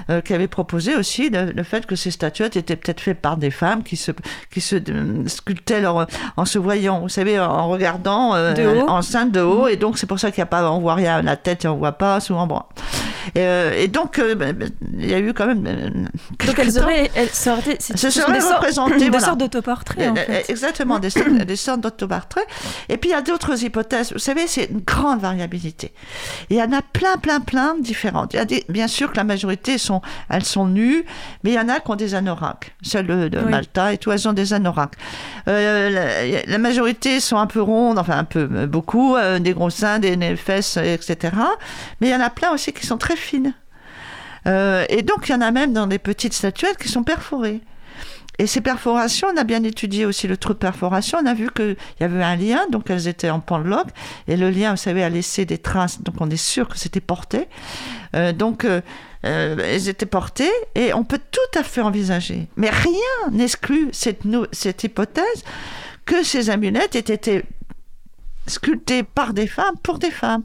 [0.09, 3.37] euh, qui avait proposé aussi le, le fait que ces statuettes étaient peut-être faites par
[3.37, 4.11] des femmes qui se,
[4.51, 8.89] qui se euh, sculptaient leur, en se voyant, vous savez, en regardant euh, De haut.
[8.89, 11.21] enceinte de haut, et donc c'est pour ça qu'il n'y a pas, on voit rien,
[11.21, 12.61] la tête, on voit pas, souvent, bon.
[13.35, 15.63] Et, euh, et donc, euh, ben, ben, il y a eu quand même.
[15.67, 15.89] euh,
[16.47, 20.09] Donc elles auraient, elles c'est- Se ce sont seraient des sortes- représentées, des sortes d'autoportraits
[20.09, 20.45] en fait.
[20.49, 22.45] Exactement, des sortes, des sortes d'autoportraits.
[22.87, 23.88] Et puis il y a d'autres hypothèses.
[24.11, 25.93] Vous savez, c'est une grande variabilité.
[26.49, 28.33] Il y en a plein, plein, plein différentes.
[28.33, 31.05] Il y a des, bien sûr que la majorité sont, elles sont nues,
[31.43, 32.75] mais il y en a qui ont des anoraks.
[32.81, 33.51] Celles de, de Oui.
[33.51, 34.95] Malta et tout, elles ont des anoraks.
[35.47, 39.53] Euh, la, la majorité sont un peu rondes, enfin un peu, euh, beaucoup, euh, des
[39.53, 41.33] gros seins, des, des fesses, etc.
[42.01, 43.53] Mais il y en a plein aussi qui sont très fines.
[44.47, 47.61] Euh, et donc, il y en a même dans des petites statuettes qui sont perforées.
[48.39, 51.19] Et ces perforations, on a bien étudié aussi le trou de perforation.
[51.21, 53.89] On a vu qu'il y avait un lien, donc elles étaient en pendeloque.
[54.29, 56.01] Et le lien, vous savez, a laissé des traces.
[56.01, 57.49] Donc on est sûr que c'était porté.
[58.15, 58.79] Euh, donc euh,
[59.25, 62.47] euh, elles étaient portées et on peut tout à fait envisager.
[62.55, 64.21] Mais rien n'exclut cette,
[64.53, 65.43] cette hypothèse
[66.05, 67.43] que ces amulettes aient
[68.43, 70.43] été sculptées par des femmes pour des femmes.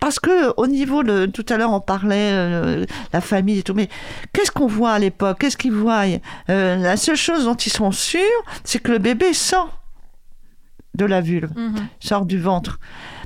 [0.00, 3.74] Parce que au niveau de tout à l'heure on parlait euh, la famille et tout,
[3.74, 3.88] mais
[4.32, 5.38] qu'est-ce qu'on voit à l'époque?
[5.40, 6.04] Qu'est-ce qu'ils voient?
[6.50, 8.20] Euh, La seule chose dont ils sont sûrs,
[8.64, 9.78] c'est que le bébé sort
[10.94, 11.86] de la vulve, Mhm.
[12.00, 12.78] sort du ventre.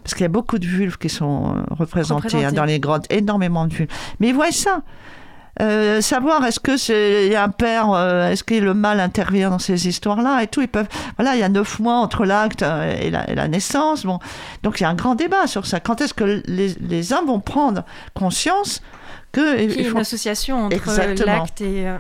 [0.03, 2.45] Parce qu'il y a beaucoup de vulves qui sont euh, représentées, Représentées.
[2.45, 3.91] hein, dans les grottes, énormément de vulves.
[4.21, 4.83] Mais ils voient ça.
[5.63, 9.89] Euh, savoir est-ce que c'est un père, euh, est-ce que le mâle intervient dans ces
[9.89, 10.61] histoires-là et tout.
[10.61, 14.05] Ils peuvent, voilà, il y a neuf mois entre l'acte euh, et la, naissance.
[14.05, 14.19] Bon,
[14.63, 15.81] donc il y a un grand débat sur ça.
[15.81, 17.85] Quand est-ce que les, les hommes vont prendre
[18.15, 18.83] conscience
[19.37, 21.87] que Qu'il y il ait faut- une association entre l'acte et.
[21.89, 21.97] euh,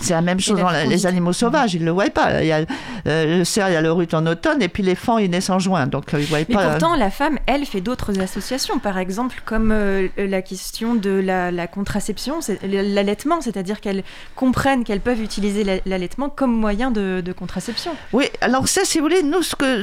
[0.00, 2.42] c'est la même chose dans la- les animaux sauvages, ils ne le voient pas.
[2.42, 2.64] Il y a
[3.06, 5.28] euh, le cerf, il y a le rut en automne, et puis les fans, ils
[5.30, 6.68] naissent en juin, donc euh, ils ne voient Mais pas.
[6.70, 11.50] pourtant, la femme, elle, fait d'autres associations, par exemple, comme euh, la question de la,
[11.50, 14.04] la contraception, l'allaitement, c'est-à-dire qu'elles
[14.36, 17.92] comprennent qu'elles peuvent utiliser la- l'allaitement comme moyen de, de contraception.
[18.12, 19.82] Oui, alors ça, si vous voulez, nous, ce que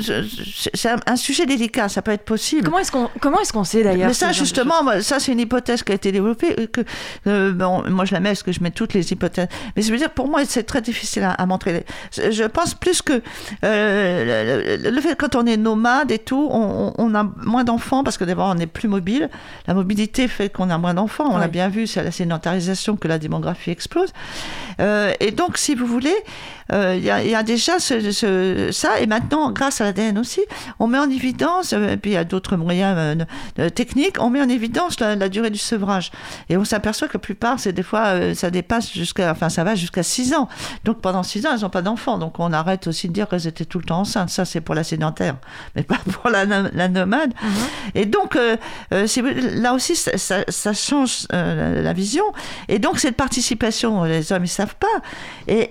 [0.74, 2.64] c'est un, sujet délicat, ça peut être possible.
[2.66, 5.84] Comment est-ce qu'on comment est-ce qu'on sait d'ailleurs Mais ça, justement, ça, c'est une hypothèse
[5.84, 6.56] qui a été développée.
[7.24, 9.48] Que, euh, bon, moi, je la mets parce que je mets toutes les hypothèses.
[9.76, 11.86] Mais je veux dire, pour moi, c'est très difficile à, à montrer.
[12.16, 13.22] Je, pense plus que
[13.64, 18.04] euh, le, fait que quand on est nomade et tout, on, on a moins d'enfants
[18.04, 19.30] parce que d'abord, on est plus mobile.
[19.68, 21.30] La mobilité fait qu'on a moins d'enfants.
[21.32, 24.12] On l'a bien vu, c'est la sédentarisation que la démographie explose.
[24.80, 26.16] Euh, et donc, si vous voulez,
[26.72, 29.00] il y, a, il y a déjà ce, ce- ça.
[29.00, 30.42] Et maintenant, grâce à l'ADN aussi,
[30.80, 33.26] on met en évidence, et puis il y a d'autres moyens
[33.76, 36.12] techniques, on met en évidence la, la durée du sevrage.
[36.50, 39.64] Et on s'aperçoit que la plupart, c'est des fois, euh, ça dépasse jusqu'à, enfin, ça
[39.64, 40.48] va jusqu'à 6 ans.
[40.84, 42.18] Donc pendant 6 ans, elles n'ont pas d'enfants.
[42.18, 44.30] Donc on arrête aussi de dire qu'elles étaient tout le temps enceintes.
[44.30, 45.36] Ça, c'est pour la sédentaire,
[45.76, 47.34] mais pas pour la, no- la nomade.
[47.94, 48.58] Et donc, euh,
[48.94, 49.08] euh,
[49.56, 52.26] là aussi, ça, ça- ça change euh, la, la vision.
[52.68, 54.88] Et donc, cette participation, les hommes, ils savent pas.
[55.48, 55.70] Et,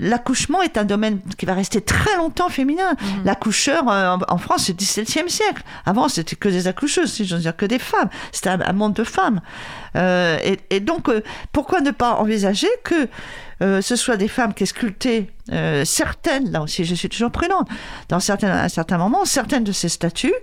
[0.00, 2.94] l'accouchement est un domaine qui va rester très longtemps féminin.
[3.24, 5.62] L'accoucheur, euh, en, France, c'est le XVIIe siècle.
[5.86, 8.08] Avant, c'était que des accoucheuses, si j'ose dire, que des femmes.
[8.32, 9.40] C'était un, un monde de femmes.
[9.96, 10.38] Euh,
[10.70, 11.22] et, donc, euh,
[11.52, 13.08] pourquoi ne pas envisager que
[13.62, 17.30] euh, ce soit des femmes qui aient sculpté euh, certaines, là aussi je suis toujours
[17.30, 17.66] prudente,
[18.10, 20.34] dans certains, à certains moments, certaines de ces statues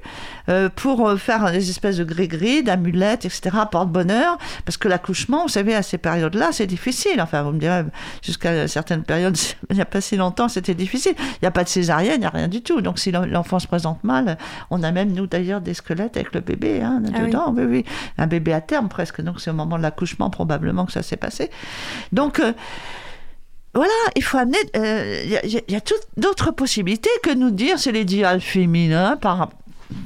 [0.50, 5.50] euh, pour euh, faire des espèces de gris-gris, d'amulettes, etc., porte-bonheur, parce que l'accouchement, vous
[5.50, 7.22] savez, à ces périodes-là, c'est difficile.
[7.22, 7.84] Enfin, vous me direz,
[8.24, 9.38] jusqu'à certaines périodes,
[9.70, 11.14] il n'y a pas si longtemps, c'était difficile.
[11.18, 12.82] Il n'y a pas de césarienne, il n'y a rien du tout.
[12.82, 14.38] Donc, si l'en- l'enfant se présente mal,
[14.72, 17.28] on a même, nous d'ailleurs, des squelettes avec le bébé hein, Ah oui.
[17.28, 17.54] dedans.
[17.56, 17.64] Oui.
[17.70, 17.86] oui,
[18.18, 19.22] Un bébé à terme presque.
[19.22, 21.52] Donc, c'est au moment de l'accouchement, probablement, que ça s'est passé.
[22.12, 22.54] Donc, euh,
[23.76, 24.58] voilà, il faut amener.
[24.76, 29.18] euh, Il y a- y, y toutes d'autres possibilités que nous dire c'est l'idéal féminin
[29.18, 29.50] par.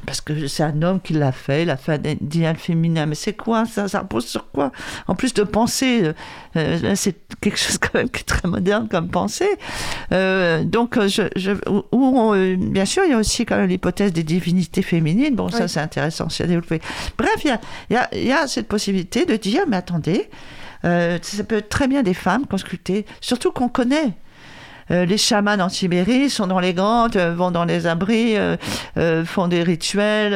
[0.06, 3.06] Parce que c'est un homme qui l'a fait, il a fait un idéal féminin.
[3.06, 4.72] Mais c'est quoi ça Ça repose sur quoi?
[5.08, 6.14] En plus de penser, euh,
[6.58, 9.50] euh, c'est quelque chose quand même qui est très moderne comme pensée.
[10.12, 14.12] Euh, donc, je, je, où on, bien sûr, il y a aussi quand même l'hypothèse
[14.12, 15.36] des divinités féminines.
[15.36, 16.82] Bon, ça c'est intéressant, c'est à développer.
[17.18, 19.78] Bref, il y a, il y, a, il y a cette possibilité de dire, mais
[19.78, 20.30] attendez,
[20.86, 24.14] euh, ça peut être très bien des femmes sculpté, surtout qu'on connaît.
[24.90, 28.36] les chamans en Sibérie sont dans les grottes, vont dans les abris,
[29.26, 30.34] font des rituels,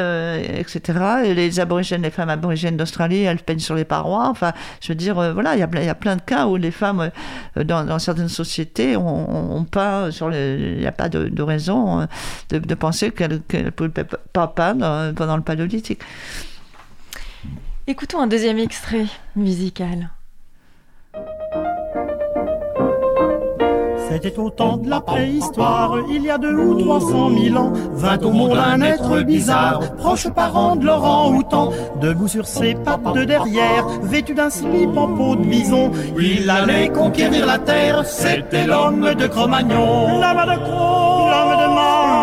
[0.60, 1.24] etc.
[1.26, 4.28] Et les aborigènes, les femmes aborigènes d'Australie, elles peignent sur les parois.
[4.28, 7.10] Enfin, je veux dire, voilà, il y a, plein de cas où les femmes,
[7.56, 8.96] dans, certaines sociétés,
[9.72, 12.08] pas sur il n'y a pas de, raison
[12.52, 16.02] de, penser qu'elles ne pouvaient pas peindre pendant le paléolithique.
[17.86, 20.13] Écoutons un deuxième extrait musical.
[24.14, 27.74] C'était au temps de la préhistoire, il y a deux ou trois cent mille ans,
[27.94, 33.12] vint au monde un être bizarre, proche parent de Laurent Houtan, debout sur ses pattes
[33.16, 35.90] de derrière, vêtu d'un slip en peau de bison,
[36.20, 40.20] il allait conquérir la terre, c'était l'homme de Cro-Magnon.
[40.22, 41.68] L'homme de Cro, l'homme de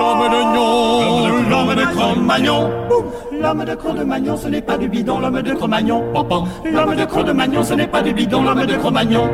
[0.01, 2.71] l'homme de Gnon, l'homme de Cro-Magnon.
[3.43, 6.05] L'homme de Cro-de-Magnon, ce n'est pas du bidon, l'homme de Cro-Magnon.
[6.73, 9.29] L'homme de Cro-de-Magnon, ce n'est pas du bidon, l'homme de Cro-Magnon.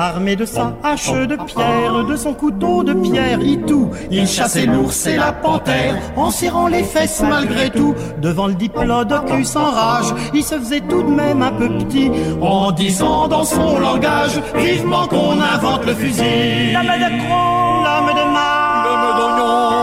[0.00, 5.06] Armé de sa hache de pierre, de son couteau de pierre, tout, il chassait l'ours
[5.06, 7.94] et la panthère, en serrant les fesses malgré tout.
[8.22, 12.72] Devant le diplodocus en rage, il se faisait tout de même un peu petit, en
[12.72, 16.72] disant dans son langage, vivement qu'on invente le fusil.
[16.72, 18.86] L'homme de Cro, l'homme de Mar,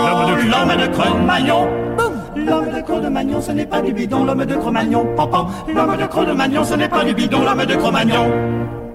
[0.03, 1.68] l'homme de l'homme de Cro-Magnon.
[2.36, 5.05] L'homme de Cro-de-Magnon, ce n'est pas du bidon, l'homme de Cro-Magnon.
[5.72, 8.86] L'homme de Cro-de-Magnon, ce n'est pas du bidon, l'homme de Cro-Magnon.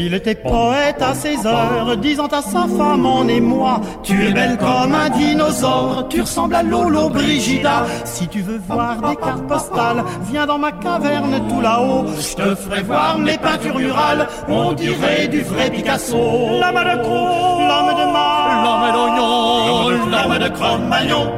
[0.00, 4.56] Il était poète à ses heures, disant à sa femme en émoi Tu es belle
[4.56, 7.84] comme un dinosaure, tu ressembles à Lolo Brigida.
[8.04, 12.04] Si tu veux voir des cartes postales, viens dans ma caverne tout là-haut.
[12.16, 16.16] Je te ferai voir mes peintures rurales, on dirait du vrai Picasso.
[16.16, 21.32] L'homme de Cro, l'homme de Mar, l'homme d'Oignon, l'homme de Cro-Magnon.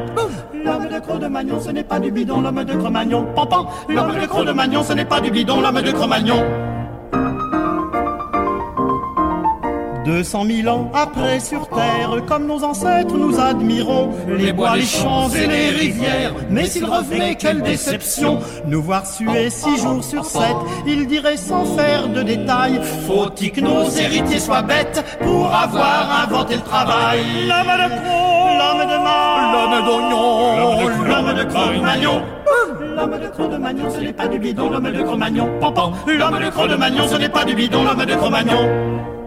[0.63, 3.27] L'homme de Cro-de-Magnon, ce n'est pas du bidon, l'homme de Cro-Magnon.
[3.89, 6.70] L'homme de Cro-de-Magnon, ce n'est pas du bidon, l'homme de Cro-Magnon.
[10.11, 14.83] Deux cent mille ans après sur terre, comme nos ancêtres nous admirons, les bois, les
[14.83, 16.35] champs et les rivières.
[16.51, 21.65] Mais s'il revenait, quelle déception, nous voir suer six jours sur sept, il dirait sans
[21.77, 27.21] faire de détails, faut-il que nos héritiers soient bêtes pour avoir inventé le travail.
[27.47, 32.23] L'homme de Pro, l'homme de Mar, l'homme d'Oignon, l'homme de Cro-Magnon.
[32.97, 35.49] L'homme de Cro-de-Magnon, ce n'est pas du bidon, l'homme de Cro-Magnon.
[36.09, 39.20] L'homme de Cro-de-Magnon, ce n'est pas du bidon, l'homme de Cro-Magnon.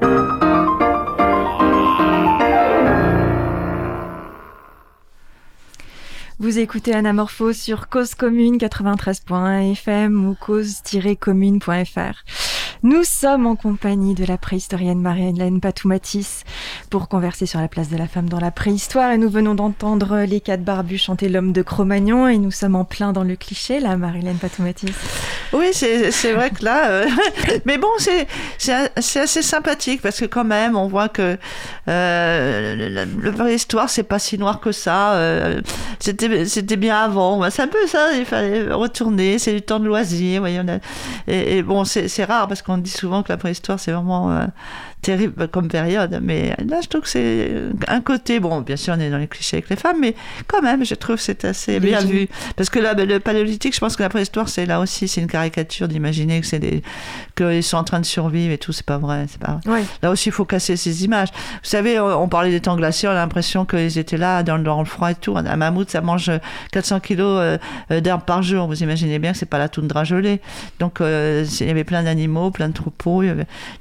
[6.44, 12.53] Vous écoutez Anamorphose sur Cause Commune 93.fm ou cause-commune.fr.
[12.84, 16.43] Nous sommes en compagnie de la préhistorienne Marie-Hélène Patoumatis
[16.89, 20.25] pour converser sur la place de la femme dans la préhistoire et nous venons d'entendre
[20.27, 23.79] les quatre barbus chanter l'homme de Cro-Magnon et nous sommes en plein dans le cliché
[23.79, 24.91] là, Marie-Hélène Patoumatis.
[25.53, 27.05] Oui, c'est vrai que là, euh,
[27.65, 28.27] mais bon, c'est
[28.97, 31.38] assez sympathique parce que quand même, on voit que
[31.88, 33.05] euh,
[33.38, 35.13] préhistoire, c'est pas si noir que ça.
[35.13, 35.61] Euh,
[35.99, 37.49] c'était bien avant.
[37.51, 40.41] C'est un peu ça, il fallait retourner, c'est du temps de loisir.
[40.41, 40.59] Voyez,
[41.27, 44.32] et, et, bon, c'est rare parce qu'on on dit souvent que la préhistoire, c'est vraiment
[44.32, 44.45] euh,
[45.04, 46.20] terrible comme période.
[46.24, 47.51] Mais là, je trouve que c'est
[47.88, 50.16] un côté, bon, bien sûr, on est dans les clichés avec les femmes, mais
[50.47, 52.28] quand même, je trouve que c'est assez bien vu.
[52.56, 55.22] Parce que là, ben, le paléolithique, je pense que la préhistoire, c'est là aussi, c'est
[55.22, 56.82] une caricature d'imaginer que c'est des,
[57.36, 59.26] qu'ils sont en train de survivre et tout, c'est pas vrai.
[59.28, 59.60] C'est pas
[60.01, 61.30] Là aussi, il faut casser ces images.
[61.32, 64.86] Vous savez, on parlait des temps glaciaux, on a l'impression qu'ils étaient là, dans, le
[64.86, 65.36] froid et tout.
[65.36, 66.32] Un mammouth, ça mange
[66.72, 67.60] 400 kilos
[67.91, 68.68] euh, d'herbe par jour.
[68.68, 70.41] Vous imaginez bien que c'est pas la toundra gelée.
[70.80, 73.22] Donc, euh, il y avait plein d'animaux, plein de troupeaux.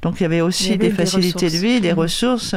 [0.03, 1.99] Donc, il y avait aussi des facilités de vie, des mmh.
[1.99, 2.55] ressources.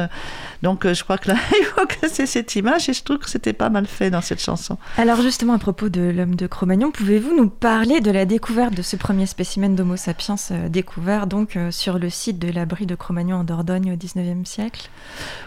[0.62, 3.28] Donc euh, je crois que là, il faut casser cette image et je trouve que
[3.28, 4.78] c'était pas mal fait dans cette chanson.
[4.96, 8.82] Alors justement, à propos de l'homme de Cro-Magnon, pouvez-vous nous parler de la découverte de
[8.82, 12.94] ce premier spécimen d'Homo sapiens euh, découvert donc euh, sur le site de l'abri de
[12.94, 14.88] Cro-Magnon en Dordogne au 19e siècle?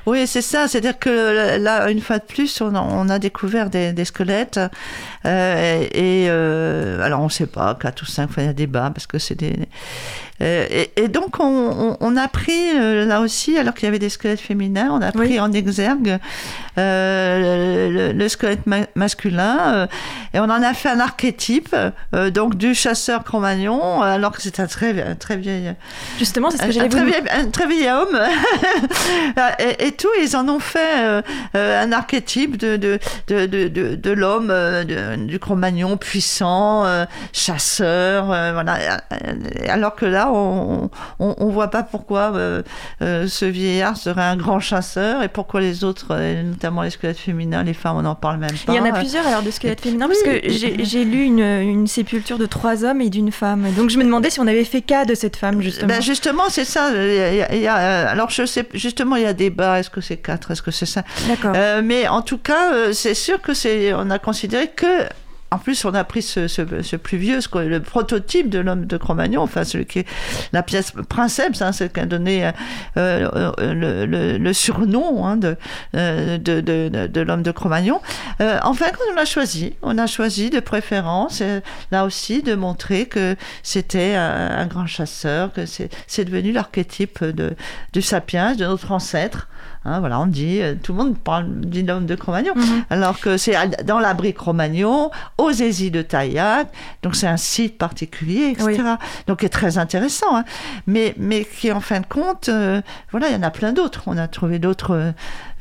[0.05, 0.67] Oui, c'est ça.
[0.67, 4.59] C'est-à-dire que là, une fois de plus, on a, découvert des, squelettes.
[5.25, 9.19] et alors on ne sait pas, 4 ou 5, il y a débat parce que
[9.19, 9.67] c'est des...
[10.41, 15.01] Et, donc on, a pris là aussi, alors qu'il y avait des squelettes féminins, on
[15.01, 16.19] a pris en exergue
[16.79, 18.61] euh, le, squelette
[18.95, 19.87] masculin euh,
[20.33, 21.75] et on en a fait un archétype
[22.13, 25.73] euh, donc du chasseur Cro-Magnon alors que c'est un très très vieil
[26.19, 28.19] justement c'est ce que j'allais vous vieil, un très vieil homme.
[29.59, 31.23] Et, et, tout ils en ont fait
[31.53, 34.53] un archétype de de, de, de, de l'homme
[35.25, 36.85] du Cro-Magnon puissant
[37.33, 39.01] chasseur voilà.
[39.67, 42.61] Alors que là là, on, on voit pas pourquoi euh,
[43.01, 47.17] euh, ce vieillard serait un grand chasseur et pourquoi les autres, euh, notamment les squelettes
[47.17, 48.73] féminins, les femmes, on n'en parle même pas.
[48.73, 51.87] Il y en a plusieurs alors de squelettes féminins parce que j'ai lu une, une
[51.87, 53.65] sépulture de trois hommes et d'une femme.
[53.75, 55.87] Donc je me demandais si on avait fait cas de cette femme justement.
[55.87, 56.89] Ben justement, c'est ça.
[56.91, 59.79] Il y a- il y a, alors, je sais, justement, il y a débat.
[59.79, 60.51] Est-ce que c'est quatre?
[60.51, 61.53] Est-ce que c'est ça D'accord.
[61.55, 63.93] Euh, Mais en tout cas, c'est sûr que c'est.
[63.93, 64.85] On a considéré que.
[65.51, 68.85] En plus, on a pris ce, ce, ce plus vieux, ce, le prototype de l'homme
[68.85, 70.07] de Cro-Magnon, enfin celui qui est
[70.53, 72.51] la pièce princeps, hein, c'est qui a donné euh,
[72.97, 75.57] euh, le, le- le surnom hein, de,
[75.95, 77.99] euh, de, de, de- de l'homme de Cro-Magnon.
[78.41, 83.07] Euh, enfin, on l'a choisi, on a choisi de préférence, euh, là aussi, de montrer
[83.07, 87.25] que c'était un, un grand chasseur, que c'est devenu l'archétype
[87.93, 89.47] du sapiens, de notre ancêtre.
[89.85, 92.83] Hein, voilà, on dit, euh, tout le monde parle dit l'homme de Cro-Magnon, Mhm.
[92.89, 93.55] alors que c'est
[93.85, 96.67] dans l'abri Cro-Magnon, aux Aisies de Taillac,
[97.01, 98.65] donc c'est un site particulier, etc.
[98.67, 98.77] Oui.
[99.27, 100.43] Donc qui est très intéressant, hein,
[100.85, 104.03] mais, mais qui en fin de compte, euh, voilà, il y en a plein d'autres.
[104.07, 105.11] On a trouvé d'autres euh,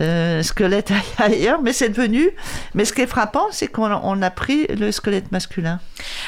[0.01, 2.29] euh, squelettes ailleurs, mais c'est devenu.
[2.75, 5.79] Mais ce qui est frappant, c'est qu'on on a pris le squelette masculin.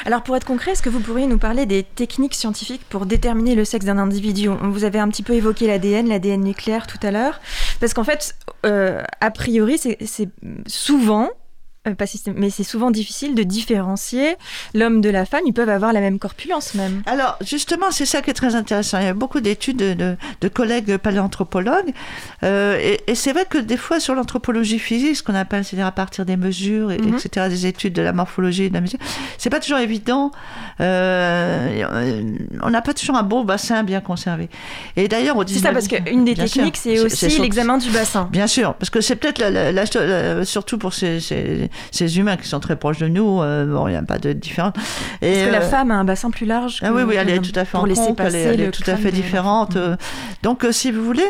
[0.05, 3.53] Alors pour être concret, est-ce que vous pourriez nous parler des techniques scientifiques pour déterminer
[3.55, 4.47] le sexe d'un individu?
[4.47, 7.41] On- Vous avez un petit peu évoqué l'ADN, l'ADN nucléaire tout à l'heure,
[7.81, 10.29] parce qu'en fait, euh, a priori, c'est c'est
[10.67, 11.29] souvent,
[11.87, 12.05] euh, pas
[12.35, 14.35] mais c'est souvent difficile de différencier
[14.75, 15.41] l'homme de la femme.
[15.47, 17.01] Ils peuvent avoir la même corpulence même.
[17.07, 18.99] Alors, justement, c'est ça qui est très intéressant.
[18.99, 21.91] Il y a beaucoup d'études de, de- de collègues paléanthropologues.
[22.43, 25.87] euh, et et c'est vrai que des fois, sur l'anthropologie physique, ce qu'on appelle, c'est-à-dire
[25.87, 27.15] à partir des mesures, et- Mhm.
[27.15, 28.99] etc., des études de la morphologie et de la mesure,
[29.39, 30.31] c'est pas toujours évident.
[30.79, 34.49] euh, on n'a pas toujours un beau bassin bien conservé.
[34.97, 38.29] Et d'ailleurs, C'est ça, 19e parce qu'une des techniques, c'est aussi l'examen du bassin.
[38.31, 42.75] Bien sûr, parce que c'est peut-être surtout pour ces, ces- ces humains qui sont très
[42.75, 44.73] proches de nous, euh, bon, il n'y a pas de différence.
[45.21, 46.79] Et, Parce que la euh, femme a un bassin plus large.
[46.83, 48.95] ah oui, oui, elle est tout à fait en compte, elle est, elle tout à
[48.95, 49.75] fait différente.
[49.75, 49.95] euh.
[50.43, 51.29] Donc, si vous voulez,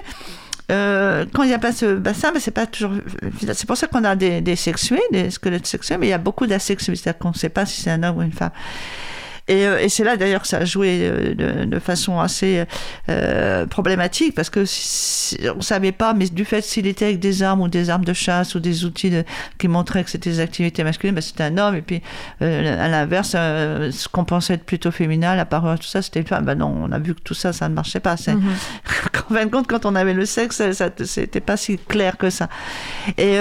[0.71, 2.93] euh, quand il n'y a pas ce bassin, mais c'est pas toujours.
[3.41, 6.17] C'est pour ça qu'on a des, des sexués, des squelettes sexués, mais il y a
[6.17, 8.51] beaucoup d'asexués, c'est-à-dire qu'on ne sait pas si c'est un homme ou une femme.
[9.51, 12.63] Et, euh, et c'est là d'ailleurs que ça a joué euh, de, de façon assez
[13.09, 17.19] euh, problématique parce que si- on ne savait pas, mais du fait s'il était avec
[17.19, 19.25] des armes ou des armes de chasse ou des outils de-
[19.57, 21.75] qui montraient que c'était des activités masculines, ben, c'était un homme.
[21.75, 22.01] Et puis
[22.41, 26.21] euh, à l'inverse, euh, ce qu'on pensait être plutôt féminin, la parole, tout ça, c'était
[26.21, 26.45] une femme.
[26.45, 28.15] Ben non, on a vu que tout ça, ça ne marchait pas.
[28.17, 28.51] C'est- Mhm.
[29.29, 32.17] en fin de compte, quand on avait le sexe, ça- ça c'était pas si clair
[32.17, 32.47] que ça.
[33.17, 33.35] Et,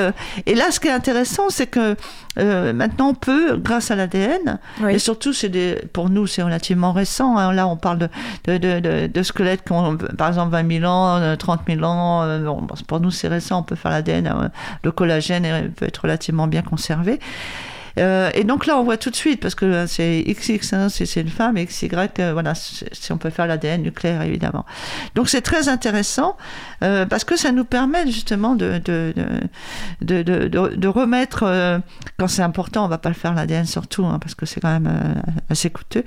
[0.46, 1.94] et là, ce qui est intéressant, c'est que
[2.36, 4.94] maintenant on peut, grâce à l'ADN, Oui.
[4.94, 7.36] et surtout, c'est des, pour nous, c'est relativement récent.
[7.36, 7.52] hein.
[7.52, 8.08] Là, on parle
[8.46, 12.22] de, squelettes qui ont, par exemple, 20 000 ans, euh, 30 000 ans.
[12.22, 12.50] euh,
[12.86, 13.60] pour nous, c'est récent.
[13.60, 14.26] On peut faire l'ADN.
[14.26, 14.48] euh,
[14.82, 17.20] Le collagène peut être relativement bien conservé.
[17.98, 21.20] Euh, et donc là, on voit tout de suite, parce que c'est XX, hein, c'est
[21.20, 21.88] une femme, XY,
[22.20, 24.64] euh, voilà, si on peut faire l'ADN nucléaire, évidemment.
[25.14, 26.36] Donc c'est très intéressant,
[26.82, 29.12] euh, parce que ça nous permet justement de, de,
[30.02, 31.78] de, de, de- remettre, euh,
[32.18, 34.72] quand c'est important, on va pas le faire l'ADN surtout, hein, parce que c'est quand
[34.72, 34.90] même
[35.48, 36.04] assez coûteux,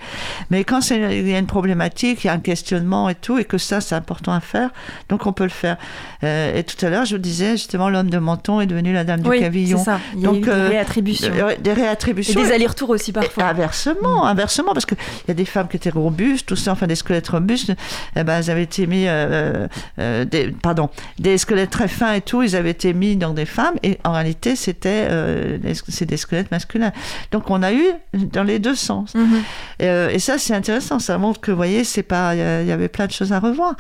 [0.50, 3.46] mais quand il y a une problématique, il y a un questionnement et tout, et
[3.46, 4.70] que ça, c'est important à faire,
[5.10, 5.78] donc on peut le faire.
[6.22, 9.22] Et tout à l'heure, je vous disais, justement, l'homme de menton est devenu la dame
[9.22, 9.84] du Oui, c'est cavillon.
[9.84, 10.00] ça.
[10.16, 11.34] Il y a Donc, eu des réattributions.
[11.76, 12.42] Des Et réattributions.
[12.42, 13.46] des allers-retours aussi Et parfois.
[13.46, 14.98] inversement, inversement, parce qu'il
[15.28, 17.72] y a des femmes qui étaient robustes, tout ça, enfin des squelettes robustes,
[18.16, 19.68] eh ben, elles avaient été mis, euh,
[20.00, 23.46] euh, des, pardon, des squelettes très fins et tout, ils avaient été mis dans des
[23.46, 26.92] femmes, et en réalité, c'était, euh, des- c'est des squelettes masculins.
[27.32, 29.14] Donc, on a eu dans les deux sens.
[29.16, 29.42] Mhm.
[29.80, 32.88] Et, et ça, c'est intéressant, ça montre que, vous voyez, c'est pas, il y avait
[32.90, 33.76] plein de choses à revoir.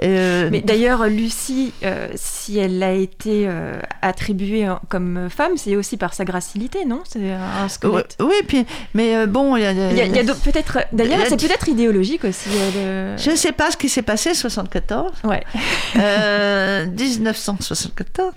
[0.00, 5.76] Et, euh, Mais d'ailleurs, Lucie, euh, si elle a été euh, attribuée comme femme, c'est
[5.76, 7.00] aussi par sa gracilité, non?
[7.24, 8.16] C'est un ouais, squelette.
[8.20, 10.78] oui, puis, mais euh, bon, il y a, Il y a, a peut-être.
[10.92, 12.48] D'ailleurs, y a- c'est peut-être idéologique aussi.
[12.76, 15.12] euh, je ne sais pas ce qui s'est passé 74.
[15.22, 15.42] le- Ouais.
[15.96, 18.32] Euh, 1974.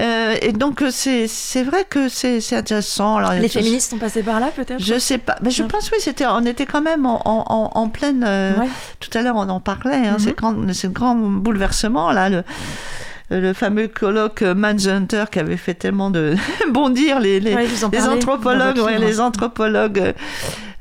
[0.00, 3.16] Euh, et donc, euh, c'est c'est vrai que c'est c'est intéressant.
[3.18, 4.82] Alors, Les féministes sont passées par là, peut-être?
[4.82, 5.36] Je sais pas.
[5.42, 8.24] Mais je pense, oui, c'était, on était quand même en, en, pleine.
[8.26, 8.68] euh, Ouais.
[9.00, 9.94] Tout à l'heure, on en parlait.
[9.96, 10.18] Hein, Mhm.
[10.18, 10.52] c'est grand,
[10.92, 12.28] grand bouleversement, là.
[12.28, 12.42] Le,
[13.30, 16.34] le fameux colloque Manhunter qui avait fait tellement de
[16.70, 17.66] bondir les, Ouais,
[18.08, 20.14] anthropologues, ouais, les anthropologues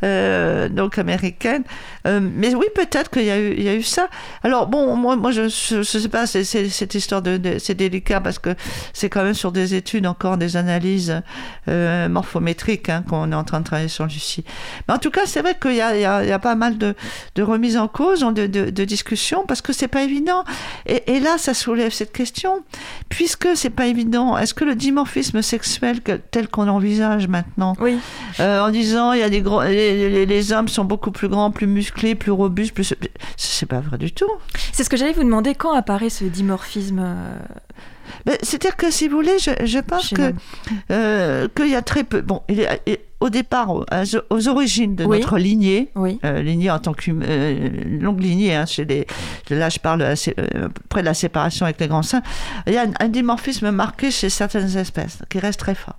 [0.03, 1.63] euh, donc américaines.
[2.07, 4.07] Euh, mais oui, peut-être qu'il y a eu, il y a eu ça.
[4.43, 8.19] Alors bon, moi, moi, je, je sais pas, c'est- cette histoire de, de- c'est délicat
[8.21, 8.55] parce que
[8.93, 11.21] c'est quand même sur des études encore des analyses
[11.67, 14.43] euh, morphométriques hein, qu'on est en train de travailler sur Lucie.
[14.87, 16.95] Mais en tout cas, c'est vrai qu'il y y y a pas mal de,
[17.35, 20.43] de remises en cause, de, de, de discussions parce que c'est pas évident.
[20.85, 22.63] Et, et là, ça soulève cette question,
[23.09, 24.37] puisque c'est pas évident.
[24.37, 27.97] Est-ce que le dimorphisme sexuel que- tel qu'on l'envisage maintenant, Oui.
[28.39, 31.51] en disant il y a des gros, les, les, les, hommes sont beaucoup plus grands,
[31.51, 32.93] plus musclés, plus robustes, plus.
[33.37, 34.31] C'est pas vrai du tout.
[34.71, 35.55] C'est ce que j'allais vous demander.
[35.55, 37.03] Quand apparaît ce dimorphisme
[38.43, 40.33] C'est-à-dire que si vous voulez, je, je pense que
[40.91, 42.21] euh, qu'il y a très peu.
[42.21, 47.11] Bon, il est, au départ, aux, origines de notre lignée, euh, lignée en tant que
[47.11, 47.69] euh,
[48.01, 49.05] longue lignée, hein, chez les,
[49.51, 50.15] là je parle euh,
[50.89, 52.23] près de la séparation avec les grands seins,
[52.65, 55.97] il y a un, dimorphisme marqué chez certaines espèces qui reste très fort.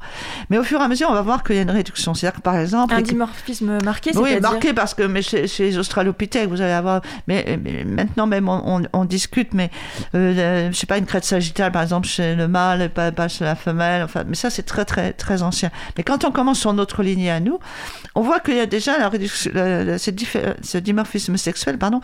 [0.51, 2.13] Mais au fur et à mesure, on va voir qu'il y a une réduction.
[2.13, 2.93] C'est-à-dire que par exemple.
[2.93, 7.03] Un dimorphisme marqué, Oui, marqué parce que mais chez, les australopithèques, vous allez avoir.
[7.29, 9.71] Mais, maintenant même, on, discute, mais
[10.13, 13.55] je sais pas, une crête sagittale par exemple chez le mâle, pas, pas chez la
[13.55, 15.71] femelle, enfin, mais ça c'est très très très ancien.
[15.97, 17.59] Mais quand on commence sur notre à nous,
[18.15, 22.01] on voit qu'il y a déjà ce, dimorphisme sexuel, pardon,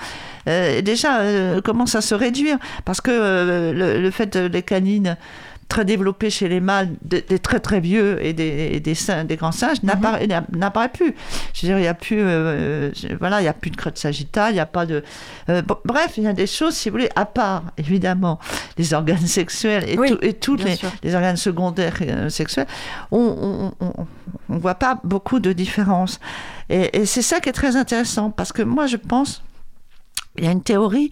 [0.49, 2.59] euh, déjà euh, commence à se réduire.
[2.85, 5.17] Parce que euh, le, fait des canines
[5.69, 8.95] très développé chez les mâles, des, très très vieux et des, des,
[9.25, 9.93] des grands singes, mhm.
[10.57, 11.15] n'apparaît plus.
[11.53, 13.99] Je veux dire, il n'y a plus, euh, voilà, il y a plus de crête
[13.99, 15.05] sagittale, il n'y a pas de.
[15.51, 18.39] Euh, bref, il y a des choses, si vous voulez, à part évidemment
[18.79, 22.67] les organes sexuels et, et tous les, les, organes secondaires euh, sexuels,
[23.11, 23.73] on
[24.49, 26.19] ne voit pas beaucoup de différences.
[26.71, 29.43] Et, et c'est ça qui est très intéressant parce que moi, je pense,
[30.39, 31.11] il y a une théorie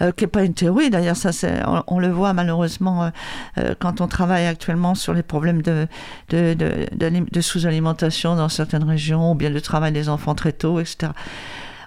[0.00, 0.90] euh, qui n'est pas une théorie.
[0.90, 1.30] D'ailleurs, ça,
[1.66, 3.10] on, on, le voit malheureusement euh,
[3.58, 5.88] euh, quand on travaille actuellement sur les problèmes de,
[6.28, 6.86] de, de,
[7.30, 11.12] de sous-alimentation dans certaines régions, ou bien le travail des enfants très tôt, etc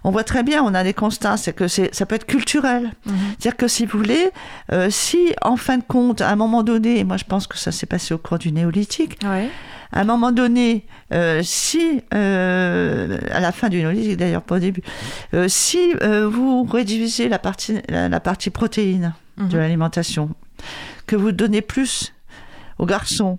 [0.03, 2.91] on voit très bien, on a des constats, c'est que ça peut être culturel.
[3.05, 3.13] Mhm.
[3.37, 4.31] C'est-à-dire que si vous voulez,
[4.89, 7.71] si en fin de compte, à un moment donné, et moi je pense que ça
[7.71, 9.19] s'est passé au cours du néolithique,
[9.91, 14.59] à un moment donné, euh, si, euh, à la fin du néolithique d'ailleurs, pas au
[14.59, 14.81] début,
[15.33, 19.57] euh, si vous réduisez la partie, la, partie protéine de mhm.
[19.57, 20.29] l'alimentation,
[21.07, 22.13] que vous donnez plus
[22.79, 23.37] aux garçons,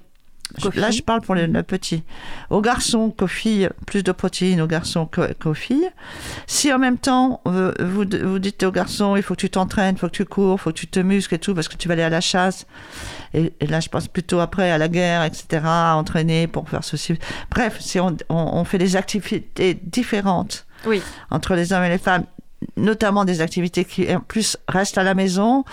[0.74, 2.02] Là, je parle pour les, petits.
[2.50, 5.88] Aux garçons qu'aux filles, plus de protéines aux garçons qu'aux filles.
[6.46, 9.98] Si en même temps, vous, vous dites aux garçons, il faut que tu t'entraînes, il
[9.98, 11.88] faut que tu cours, il faut que tu te muscles et tout, parce que tu
[11.88, 12.66] vas aller à la chasse.
[13.34, 17.18] Et, là, je pense plutôt après à la guerre, etc., entraîner pour faire ceci.
[17.50, 21.02] Bref, si on, on, fait des activités différentes oui.
[21.30, 22.24] entre les hommes et les femmes,
[22.76, 25.64] notamment des activités qui, en plus, restent à la maison,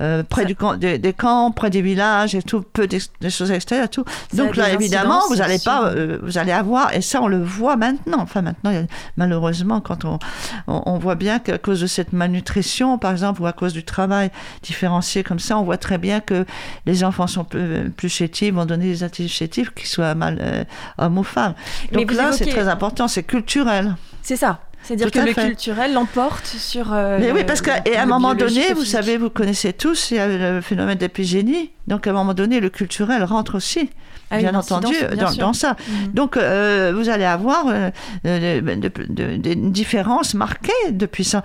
[0.00, 3.90] euh, près du camp, des, camps, près des villages et tout, peu des, choses extérieures,
[3.90, 4.04] tout.
[4.34, 7.76] Donc là, évidemment, vous allez pas, euh, vous allez avoir, et ça, on le voit
[7.76, 8.20] maintenant.
[8.20, 8.72] Enfin, maintenant,
[9.16, 10.18] malheureusement, quand on,
[10.66, 14.30] on, voit bien qu'à cause de cette malnutrition, par exemple, ou à cause du travail
[14.62, 16.44] différencié comme ça, on voit très bien que
[16.86, 20.64] les enfants sont plus, plus chétifs, vont donner des attitudes chétives, qu'ils soient mal euh,
[20.98, 21.54] hommes ou femmes.
[21.92, 23.96] Donc là, c'est très important, c'est culturel.
[24.22, 24.60] C'est ça.
[24.82, 26.92] C'est-à-dire que le culturel l'emporte sur.
[26.92, 30.20] Euh, mais oui, parce qu'à un moment donné, vous savez, vous connaissez tous, il y
[30.20, 31.70] a le phénomène d'épigénie.
[31.86, 33.90] Donc à un moment donné, le culturel rentre aussi,
[34.30, 34.94] ah bien entendu,
[35.38, 35.76] dans, ça.
[35.88, 36.12] Mhm.
[36.12, 37.90] Donc euh, vous allez avoir euh,
[38.24, 41.42] des différences marquées depuis ça.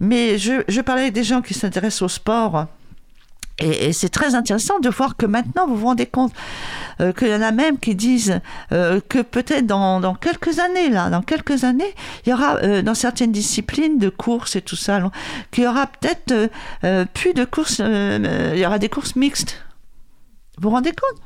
[0.00, 2.66] Mais je, je parlais avec des gens qui s'intéressent au sport
[3.58, 6.32] et, c'est très intéressant de voir que maintenant, vous vous rendez compte
[7.00, 8.40] euh, qu'il y en a même qui disent
[8.72, 11.94] euh, que peut-être dans, quelques années, là, dans quelques années,
[12.24, 15.00] il y aura euh, dans certaines disciplines de courses et tout ça,
[15.50, 16.50] qu'il y aura peut-être
[17.14, 19.56] plus de courses, il y aura des courses mixtes.
[20.60, 21.20] Vous vous rendez compte?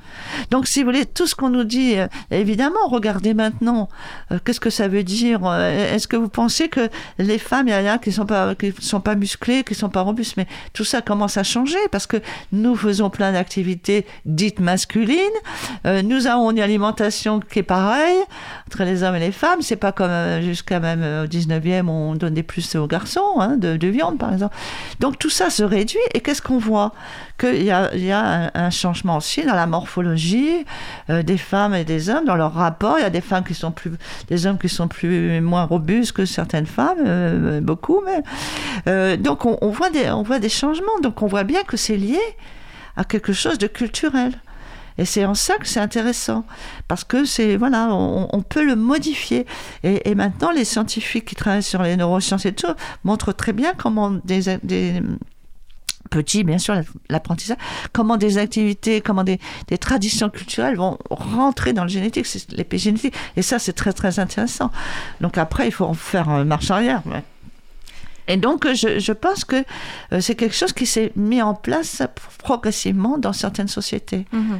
[0.50, 3.88] Donc, si vous voulez, tout ce qu'on nous dit, euh, évidemment, regardez maintenant,
[4.30, 6.88] euh, qu'est-ce que ça veut dire euh, Est-ce que vous pensez que
[7.18, 9.78] les femmes, il y en a qui ne sont, pas, sont pas musclées, qui ne
[9.78, 12.18] sont pas robustes Mais tout ça commence à changer parce que
[12.52, 15.18] nous faisons plein d'activités dites masculines.
[15.84, 18.22] nous avons une alimentation qui est pareille
[18.66, 19.62] entre les hommes et les femmes.
[19.62, 24.18] C'est pas comme jusqu'à même au 19e, on donnait plus aux garçons, hein, de viande,
[24.18, 24.54] par exemple.
[25.00, 25.98] Donc, tout ça se réduit.
[26.14, 26.92] Et qu'est-ce qu'on voit?
[27.42, 30.64] Qu'il y a, il y a un changement aussi dans la morphologie
[31.10, 33.00] euh, des femmes et des hommes, dans leur rapport.
[33.00, 33.90] Il y a des femmes qui sont plus,
[34.28, 38.22] des hommes qui sont plus moins robustes que certaines femmes, euh, beaucoup, mais
[38.86, 41.00] euh, donc on, voit des, on voit des changements.
[41.02, 42.20] Donc on voit bien que c'est lié
[42.96, 44.34] à quelque chose de culturel.
[44.96, 46.44] Et c'est en ça que c'est intéressant,
[46.86, 49.46] parce que c'est voilà, on, peut le modifier.
[49.82, 54.10] Et, maintenant, les scientifiques qui travaillent sur les neurosciences et tout montrent très bien comment
[54.10, 55.00] des
[56.12, 56.74] petit, bien sûr,
[57.08, 57.56] l'apprentissage,
[57.92, 59.38] comment des activités, comment des,
[59.80, 63.14] traditions culturelles vont rentrer dans le génétique, l'épigénétique.
[63.36, 64.70] Et ça, c'est très, très intéressant.
[65.20, 67.02] Donc après, il faut faire marche arrière.
[68.28, 69.64] Et donc, je, pense que
[70.12, 72.02] euh, c'est quelque chose qui s'est mis en place
[72.38, 74.26] progressivement dans certaines sociétés.
[74.32, 74.58] Mm-hmm.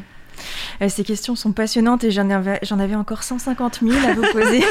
[0.81, 4.23] Euh, ces questions sont passionnantes et j'en avais, j'en avais encore 150 000 à vous
[4.33, 4.65] poser.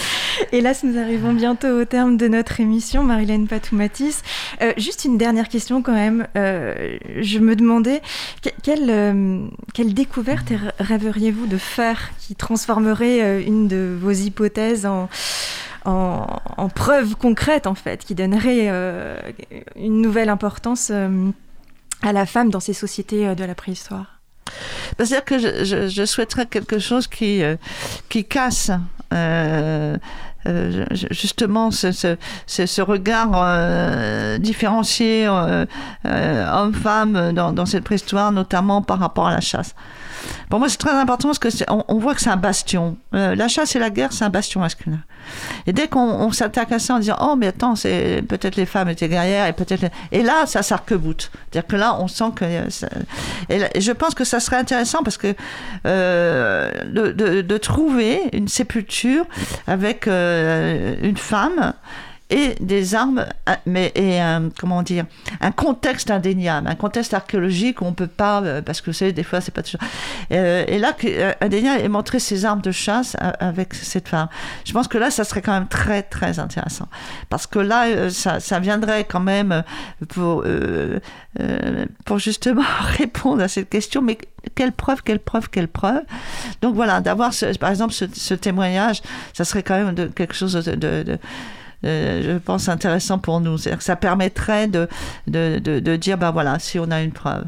[0.52, 4.22] Hélas, nous arrivons bientôt au terme de notre émission, Marilène Patoumatis.
[4.62, 6.26] Euh, juste une dernière question quand même.
[6.36, 8.02] Euh, je me demandais
[8.62, 15.08] quelle, quelle découverte rêveriez-vous de faire qui transformerait une de vos hypothèses en
[15.84, 18.68] en, preuve concrète en fait, qui donnerait
[19.74, 24.17] une nouvelle importance à la femme dans ces sociétés de la préhistoire?
[24.96, 27.42] C'est-à-dire que je, je, souhaiterais quelque chose qui,
[28.08, 28.70] qui casse
[29.12, 29.96] euh,
[31.10, 32.16] justement ce, ce,
[32.46, 35.66] ce regard euh, différencié euh,
[36.04, 39.74] homme-femme dans, cette préhistoire, notamment par rapport à la chasse.
[40.50, 42.96] Pour moi, c'est très important parce que on, voit que c'est un bastion.
[43.12, 45.00] la chasse et la guerre, c'est un bastion masculin.
[45.66, 49.08] Et dès qu'on s'attaque à ça en disant oh mais attends, peut-être les femmes étaient
[49.08, 51.30] guerrières et peut-être et là ça s'arc-boute.
[51.50, 52.44] C'est-à-dire que là on sent que
[53.48, 55.34] et, je pense que ça serait intéressant parce que
[55.86, 59.24] euh, de, de, trouver une sépulture
[59.66, 60.27] avec euh,
[61.02, 61.72] une femme
[62.30, 65.06] et des armes, euh, mais et un, comment dire,
[65.40, 69.12] un contexte indéniable, un contexte archéologique où on peut pas, euh, parce que vous savez,
[69.12, 69.80] des fois c'est pas toujours.
[70.32, 70.94] Euh, et là,
[71.40, 74.28] indéniable et montrer ses armes de chasse avec cette femme.
[74.64, 76.88] Je pense que là, ça serait quand même très très intéressant,
[77.30, 79.62] parce que là, ça, ça viendrait quand même
[80.08, 80.44] pour
[82.04, 82.62] pour justement
[82.98, 84.18] répondre à cette question, mais
[84.54, 86.02] quelle preuve, quelle preuve, quelle preuve?
[86.62, 89.02] Donc voilà, d'avoir par exemple ce, témoignage,
[89.32, 91.16] ça serait quand même de, quelque chose de, de euh,
[91.82, 93.56] je pense, intéressant pour nous.
[93.56, 94.88] Que ça permettrait de,
[95.26, 97.44] de, de, dire, ben voilà, si on a une preuve.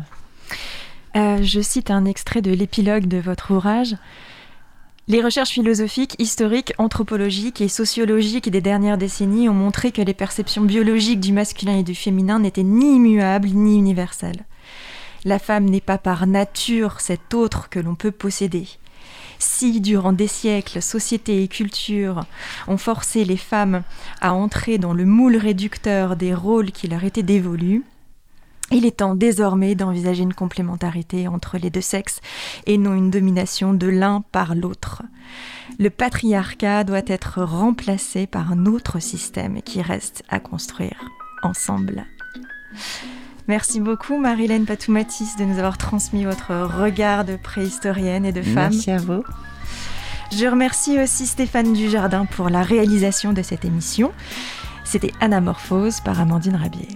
[1.16, 3.96] Euh, je cite un extrait de l'épilogue de votre ouvrage.
[5.08, 10.62] Les recherches philosophiques, historiques, anthropologiques et sociologiques des dernières décennies ont montré que les perceptions
[10.62, 14.44] biologiques du masculin et du féminin n'étaient ni immuables ni universelles.
[15.24, 18.68] La femme n'est pas par nature cet autre que l'on peut posséder.
[19.40, 22.26] Si, durant des siècles, société et culture
[22.68, 23.82] ont forcé les femmes
[24.20, 27.82] à entrer dans le moule réducteur des rôles qui leur étaient dévolus,
[28.70, 32.20] il est temps désormais d'envisager une complémentarité entre les deux sexes
[32.66, 35.02] et non une domination de l'un par l'autre.
[35.78, 41.00] Le patriarcat doit être remplacé par un autre système qui reste à construire
[41.42, 42.04] ensemble.
[43.50, 48.70] Merci beaucoup Marilène Patoumatis de nous avoir transmis votre regard de préhistorienne et de femme.
[48.70, 49.24] Merci à vous.
[50.30, 54.12] Je remercie aussi Stéphane Dujardin pour la réalisation de cette émission.
[54.84, 56.86] C'était Anamorphose par Amandine Rabier.